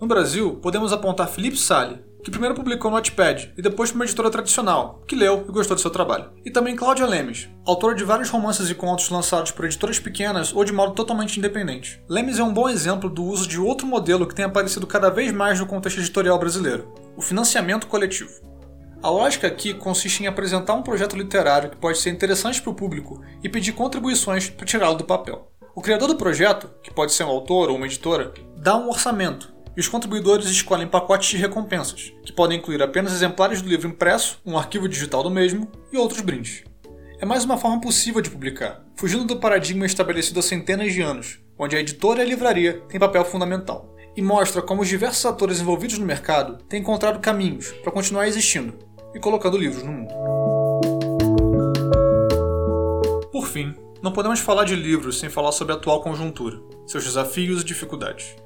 No 0.00 0.08
Brasil, 0.08 0.56
podemos 0.56 0.92
apontar 0.92 1.28
Felipe 1.28 1.56
Sale, 1.56 2.04
que 2.24 2.30
primeiro 2.30 2.54
publicou 2.54 2.90
no 2.90 2.96
Wattpad 2.96 3.52
e 3.56 3.60
depois 3.60 3.90
para 3.90 3.96
uma 3.96 4.04
editora 4.06 4.30
tradicional, 4.30 5.02
que 5.06 5.14
leu 5.14 5.44
e 5.46 5.52
gostou 5.52 5.76
do 5.76 5.80
seu 5.80 5.90
trabalho. 5.90 6.30
E 6.42 6.50
também 6.50 6.74
Cláudia 6.74 7.06
Lemes, 7.06 7.50
autora 7.66 7.94
de 7.94 8.02
vários 8.02 8.30
romances 8.30 8.70
e 8.70 8.74
contos 8.74 9.10
lançados 9.10 9.50
por 9.50 9.66
editoras 9.66 9.98
pequenas 9.98 10.50
ou 10.54 10.64
de 10.64 10.72
modo 10.72 10.94
totalmente 10.94 11.36
independente. 11.36 12.02
Lemes 12.08 12.38
é 12.38 12.42
um 12.42 12.52
bom 12.52 12.66
exemplo 12.66 13.10
do 13.10 13.22
uso 13.22 13.46
de 13.46 13.60
outro 13.60 13.86
modelo 13.86 14.26
que 14.26 14.34
tem 14.34 14.46
aparecido 14.46 14.86
cada 14.86 15.10
vez 15.10 15.32
mais 15.32 15.60
no 15.60 15.66
contexto 15.66 16.00
editorial 16.00 16.38
brasileiro, 16.38 16.94
o 17.14 17.20
financiamento 17.20 17.86
coletivo. 17.86 18.32
A 19.02 19.10
lógica 19.10 19.46
aqui 19.46 19.74
consiste 19.74 20.22
em 20.22 20.26
apresentar 20.26 20.72
um 20.72 20.82
projeto 20.82 21.14
literário 21.14 21.68
que 21.68 21.76
pode 21.76 21.98
ser 21.98 22.08
interessante 22.08 22.62
para 22.62 22.70
o 22.70 22.74
público 22.74 23.20
e 23.42 23.50
pedir 23.50 23.72
contribuições 23.72 24.48
para 24.48 24.64
tirá-lo 24.64 24.96
do 24.96 25.04
papel. 25.04 25.50
O 25.74 25.82
criador 25.82 26.08
do 26.08 26.16
projeto, 26.16 26.70
que 26.82 26.90
pode 26.90 27.12
ser 27.12 27.24
um 27.24 27.28
autor 27.28 27.68
ou 27.68 27.76
uma 27.76 27.84
editora, 27.84 28.32
dá 28.56 28.76
um 28.78 28.88
orçamento, 28.88 29.53
e 29.76 29.80
os 29.80 29.88
contribuidores 29.88 30.46
escolhem 30.46 30.86
pacotes 30.86 31.30
de 31.30 31.36
recompensas, 31.36 32.12
que 32.24 32.32
podem 32.32 32.58
incluir 32.58 32.82
apenas 32.82 33.12
exemplares 33.12 33.60
do 33.60 33.68
livro 33.68 33.88
impresso, 33.88 34.40
um 34.44 34.56
arquivo 34.56 34.88
digital 34.88 35.22
do 35.22 35.30
mesmo 35.30 35.70
e 35.92 35.96
outros 35.96 36.20
brindes. 36.20 36.64
É 37.20 37.24
mais 37.24 37.44
uma 37.44 37.56
forma 37.56 37.80
possível 37.80 38.20
de 38.20 38.30
publicar, 38.30 38.84
fugindo 38.96 39.24
do 39.24 39.40
paradigma 39.40 39.86
estabelecido 39.86 40.40
há 40.40 40.42
centenas 40.42 40.92
de 40.92 41.00
anos, 41.00 41.40
onde 41.58 41.76
a 41.76 41.80
editora 41.80 42.20
e 42.20 42.22
a 42.22 42.28
livraria 42.28 42.82
têm 42.88 43.00
papel 43.00 43.24
fundamental, 43.24 43.94
e 44.16 44.22
mostra 44.22 44.62
como 44.62 44.82
os 44.82 44.88
diversos 44.88 45.24
atores 45.26 45.60
envolvidos 45.60 45.98
no 45.98 46.06
mercado 46.06 46.58
têm 46.68 46.80
encontrado 46.80 47.20
caminhos 47.20 47.72
para 47.82 47.92
continuar 47.92 48.28
existindo 48.28 48.78
e 49.14 49.18
colocando 49.18 49.58
livros 49.58 49.82
no 49.82 49.92
mundo. 49.92 50.14
Por 53.32 53.48
fim, 53.48 53.74
não 54.02 54.12
podemos 54.12 54.40
falar 54.40 54.64
de 54.64 54.76
livros 54.76 55.18
sem 55.18 55.28
falar 55.28 55.52
sobre 55.52 55.72
a 55.72 55.76
atual 55.76 56.02
conjuntura, 56.02 56.60
seus 56.86 57.04
desafios 57.04 57.62
e 57.62 57.64
dificuldades. 57.64 58.36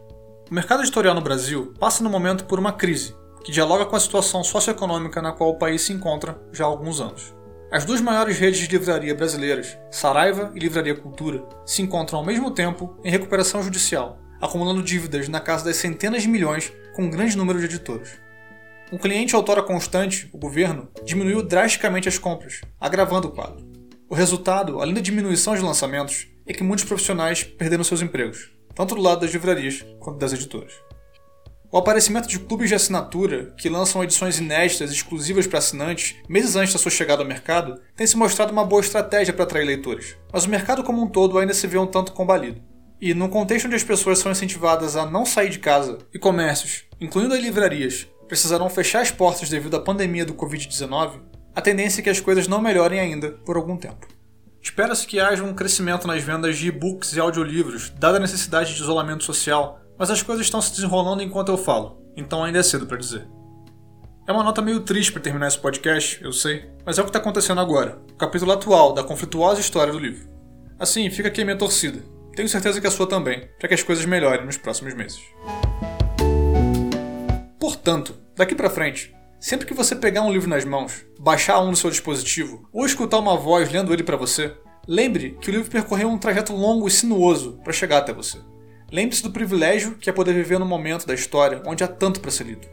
O 0.50 0.54
mercado 0.54 0.82
editorial 0.82 1.14
no 1.14 1.20
Brasil 1.20 1.74
passa 1.78 2.02
no 2.02 2.08
momento 2.08 2.46
por 2.46 2.58
uma 2.58 2.72
crise, 2.72 3.14
que 3.44 3.52
dialoga 3.52 3.84
com 3.84 3.94
a 3.94 4.00
situação 4.00 4.42
socioeconômica 4.42 5.20
na 5.20 5.30
qual 5.30 5.50
o 5.50 5.58
país 5.58 5.82
se 5.82 5.92
encontra 5.92 6.40
já 6.50 6.64
há 6.64 6.66
alguns 6.66 7.02
anos. 7.02 7.34
As 7.70 7.84
duas 7.84 8.00
maiores 8.00 8.38
redes 8.38 8.60
de 8.60 8.66
livraria 8.66 9.14
brasileiras, 9.14 9.76
Saraiva 9.90 10.50
e 10.54 10.58
Livraria 10.58 10.94
Cultura, 10.94 11.44
se 11.66 11.82
encontram 11.82 12.18
ao 12.18 12.24
mesmo 12.24 12.50
tempo 12.50 12.98
em 13.04 13.10
recuperação 13.10 13.62
judicial, 13.62 14.18
acumulando 14.40 14.82
dívidas 14.82 15.28
na 15.28 15.38
casa 15.38 15.66
das 15.66 15.76
centenas 15.76 16.22
de 16.22 16.28
milhões 16.28 16.72
com 16.96 17.02
um 17.02 17.10
grande 17.10 17.36
número 17.36 17.58
de 17.58 17.66
editoras. 17.66 18.18
Um 18.90 18.96
cliente 18.96 19.34
autora 19.34 19.62
constante, 19.62 20.30
o 20.32 20.38
governo, 20.38 20.88
diminuiu 21.04 21.42
drasticamente 21.42 22.08
as 22.08 22.16
compras, 22.16 22.62
agravando 22.80 23.28
o 23.28 23.32
quadro. 23.32 23.70
O 24.08 24.14
resultado, 24.14 24.80
além 24.80 24.94
da 24.94 25.02
diminuição 25.02 25.54
de 25.54 25.60
lançamentos, 25.60 26.26
é 26.46 26.54
que 26.54 26.64
muitos 26.64 26.86
profissionais 26.86 27.44
perderam 27.44 27.84
seus 27.84 28.00
empregos 28.00 28.56
tanto 28.78 28.94
do 28.94 29.02
lado 29.02 29.22
das 29.22 29.32
livrarias 29.32 29.84
quanto 29.98 30.20
das 30.20 30.32
editoras. 30.32 30.72
O 31.68 31.76
aparecimento 31.76 32.28
de 32.28 32.38
clubes 32.38 32.68
de 32.68 32.76
assinatura, 32.76 33.52
que 33.58 33.68
lançam 33.68 34.04
edições 34.04 34.38
inéditas 34.38 34.92
exclusivas 34.92 35.48
para 35.48 35.58
assinantes 35.58 36.14
meses 36.28 36.54
antes 36.54 36.74
da 36.74 36.78
sua 36.78 36.92
chegada 36.92 37.20
ao 37.20 37.28
mercado, 37.28 37.82
tem 37.96 38.06
se 38.06 38.16
mostrado 38.16 38.52
uma 38.52 38.64
boa 38.64 38.80
estratégia 38.80 39.34
para 39.34 39.42
atrair 39.42 39.64
leitores, 39.64 40.16
mas 40.32 40.44
o 40.44 40.48
mercado 40.48 40.84
como 40.84 41.02
um 41.02 41.08
todo 41.08 41.38
ainda 41.38 41.52
se 41.54 41.66
vê 41.66 41.76
um 41.76 41.88
tanto 41.88 42.12
combalido. 42.12 42.62
E, 43.00 43.12
num 43.12 43.28
contexto 43.28 43.66
onde 43.66 43.74
as 43.74 43.82
pessoas 43.82 44.20
são 44.20 44.30
incentivadas 44.30 44.94
a 44.94 45.04
não 45.04 45.26
sair 45.26 45.50
de 45.50 45.58
casa 45.58 45.98
e 46.14 46.18
comércios, 46.18 46.84
incluindo 47.00 47.34
as 47.34 47.42
livrarias, 47.42 48.06
precisarão 48.28 48.70
fechar 48.70 49.00
as 49.00 49.10
portas 49.10 49.48
devido 49.48 49.76
à 49.76 49.80
pandemia 49.80 50.24
do 50.24 50.34
Covid-19, 50.34 51.20
a 51.52 51.60
tendência 51.60 52.00
é 52.00 52.04
que 52.04 52.10
as 52.10 52.20
coisas 52.20 52.46
não 52.46 52.62
melhorem 52.62 53.00
ainda 53.00 53.32
por 53.44 53.56
algum 53.56 53.76
tempo. 53.76 54.06
Espera-se 54.60 55.06
que 55.06 55.20
haja 55.20 55.42
um 55.42 55.54
crescimento 55.54 56.06
nas 56.06 56.22
vendas 56.22 56.58
de 56.58 56.68
e-books 56.68 57.14
e 57.14 57.20
audiolivros, 57.20 57.90
dada 57.90 58.18
a 58.18 58.20
necessidade 58.20 58.74
de 58.74 58.82
isolamento 58.82 59.24
social, 59.24 59.80
mas 59.98 60.10
as 60.10 60.22
coisas 60.22 60.44
estão 60.44 60.60
se 60.60 60.72
desenrolando 60.72 61.22
enquanto 61.22 61.50
eu 61.50 61.58
falo, 61.58 62.02
então 62.16 62.44
ainda 62.44 62.58
é 62.58 62.62
cedo 62.62 62.86
para 62.86 62.96
dizer. 62.96 63.26
É 64.26 64.32
uma 64.32 64.44
nota 64.44 64.60
meio 64.60 64.80
triste 64.80 65.12
para 65.12 65.22
terminar 65.22 65.46
esse 65.48 65.58
podcast, 65.58 66.22
eu 66.22 66.32
sei, 66.32 66.68
mas 66.84 66.98
é 66.98 67.00
o 67.00 67.04
que 67.04 67.08
está 67.08 67.18
acontecendo 67.18 67.60
agora, 67.60 67.98
o 68.12 68.16
capítulo 68.16 68.52
atual 68.52 68.92
da 68.92 69.02
conflituosa 69.02 69.60
história 69.60 69.92
do 69.92 69.98
livro. 69.98 70.28
Assim, 70.78 71.08
fica 71.10 71.28
aqui 71.28 71.40
a 71.40 71.44
minha 71.44 71.56
torcida. 71.56 72.02
Tenho 72.36 72.48
certeza 72.48 72.80
que 72.80 72.86
a 72.86 72.90
sua 72.90 73.08
também, 73.08 73.48
para 73.58 73.68
que 73.68 73.74
as 73.74 73.82
coisas 73.82 74.04
melhorem 74.04 74.44
nos 74.44 74.56
próximos 74.56 74.94
meses. 74.94 75.20
Portanto, 77.58 78.14
daqui 78.36 78.54
para 78.54 78.70
frente, 78.70 79.12
Sempre 79.40 79.66
que 79.66 79.74
você 79.74 79.94
pegar 79.94 80.22
um 80.22 80.32
livro 80.32 80.50
nas 80.50 80.64
mãos, 80.64 81.06
baixar 81.18 81.60
um 81.60 81.70
no 81.70 81.76
seu 81.76 81.90
dispositivo 81.90 82.68
ou 82.72 82.84
escutar 82.84 83.18
uma 83.18 83.36
voz 83.36 83.70
lendo 83.70 83.92
ele 83.92 84.02
para 84.02 84.16
você, 84.16 84.52
lembre 84.86 85.38
que 85.40 85.48
o 85.48 85.52
livro 85.52 85.70
percorreu 85.70 86.08
um 86.08 86.18
trajeto 86.18 86.52
longo 86.52 86.88
e 86.88 86.90
sinuoso 86.90 87.60
para 87.62 87.72
chegar 87.72 87.98
até 87.98 88.12
você. 88.12 88.38
Lembre-se 88.90 89.22
do 89.22 89.30
privilégio 89.30 89.94
que 89.96 90.10
é 90.10 90.12
poder 90.12 90.32
viver 90.32 90.58
no 90.58 90.66
momento 90.66 91.06
da 91.06 91.14
história 91.14 91.62
onde 91.66 91.84
há 91.84 91.88
tanto 91.88 92.20
para 92.20 92.32
ser 92.32 92.44
lido. 92.44 92.66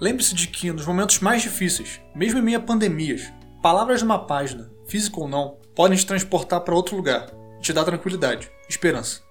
Lembre-se 0.00 0.34
de 0.34 0.48
que, 0.48 0.72
nos 0.72 0.86
momentos 0.86 1.20
mais 1.20 1.42
difíceis, 1.42 2.00
mesmo 2.16 2.40
em 2.40 2.42
meio 2.42 2.58
a 2.58 2.62
pandemias, 2.62 3.32
palavras 3.62 4.00
de 4.00 4.04
uma 4.04 4.18
página, 4.18 4.72
física 4.88 5.20
ou 5.20 5.28
não, 5.28 5.58
podem 5.74 5.96
te 5.96 6.06
transportar 6.06 6.62
para 6.62 6.74
outro 6.74 6.96
lugar 6.96 7.30
e 7.58 7.62
te 7.62 7.72
dar 7.72 7.84
tranquilidade, 7.84 8.50
esperança. 8.68 9.22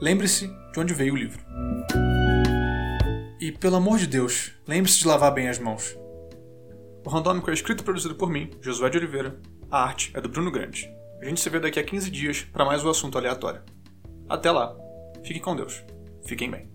Lembre-se 0.00 0.46
de 0.72 0.78
onde 0.78 0.94
veio 0.94 1.14
o 1.14 1.16
livro. 1.16 1.42
E, 3.40 3.50
pelo 3.50 3.76
amor 3.76 3.98
de 3.98 4.06
Deus, 4.06 4.52
lembre-se 4.66 4.98
de 4.98 5.08
lavar 5.08 5.32
bem 5.32 5.48
as 5.48 5.58
mãos. 5.58 5.96
O 7.08 7.10
Randômico 7.10 7.50
é 7.50 7.54
escrito 7.54 7.80
e 7.80 7.84
produzido 7.84 8.14
por 8.14 8.28
mim, 8.28 8.50
Josué 8.60 8.90
de 8.90 8.98
Oliveira. 8.98 9.40
A 9.70 9.82
arte 9.82 10.12
é 10.14 10.20
do 10.20 10.28
Bruno 10.28 10.50
Grande. 10.50 10.94
A 11.22 11.24
gente 11.24 11.40
se 11.40 11.48
vê 11.48 11.58
daqui 11.58 11.80
a 11.80 11.82
15 11.82 12.10
dias 12.10 12.42
para 12.42 12.66
mais 12.66 12.84
um 12.84 12.90
assunto 12.90 13.16
aleatório. 13.16 13.62
Até 14.28 14.50
lá. 14.50 14.76
Fiquem 15.24 15.40
com 15.40 15.56
Deus. 15.56 15.82
Fiquem 16.26 16.50
bem. 16.50 16.68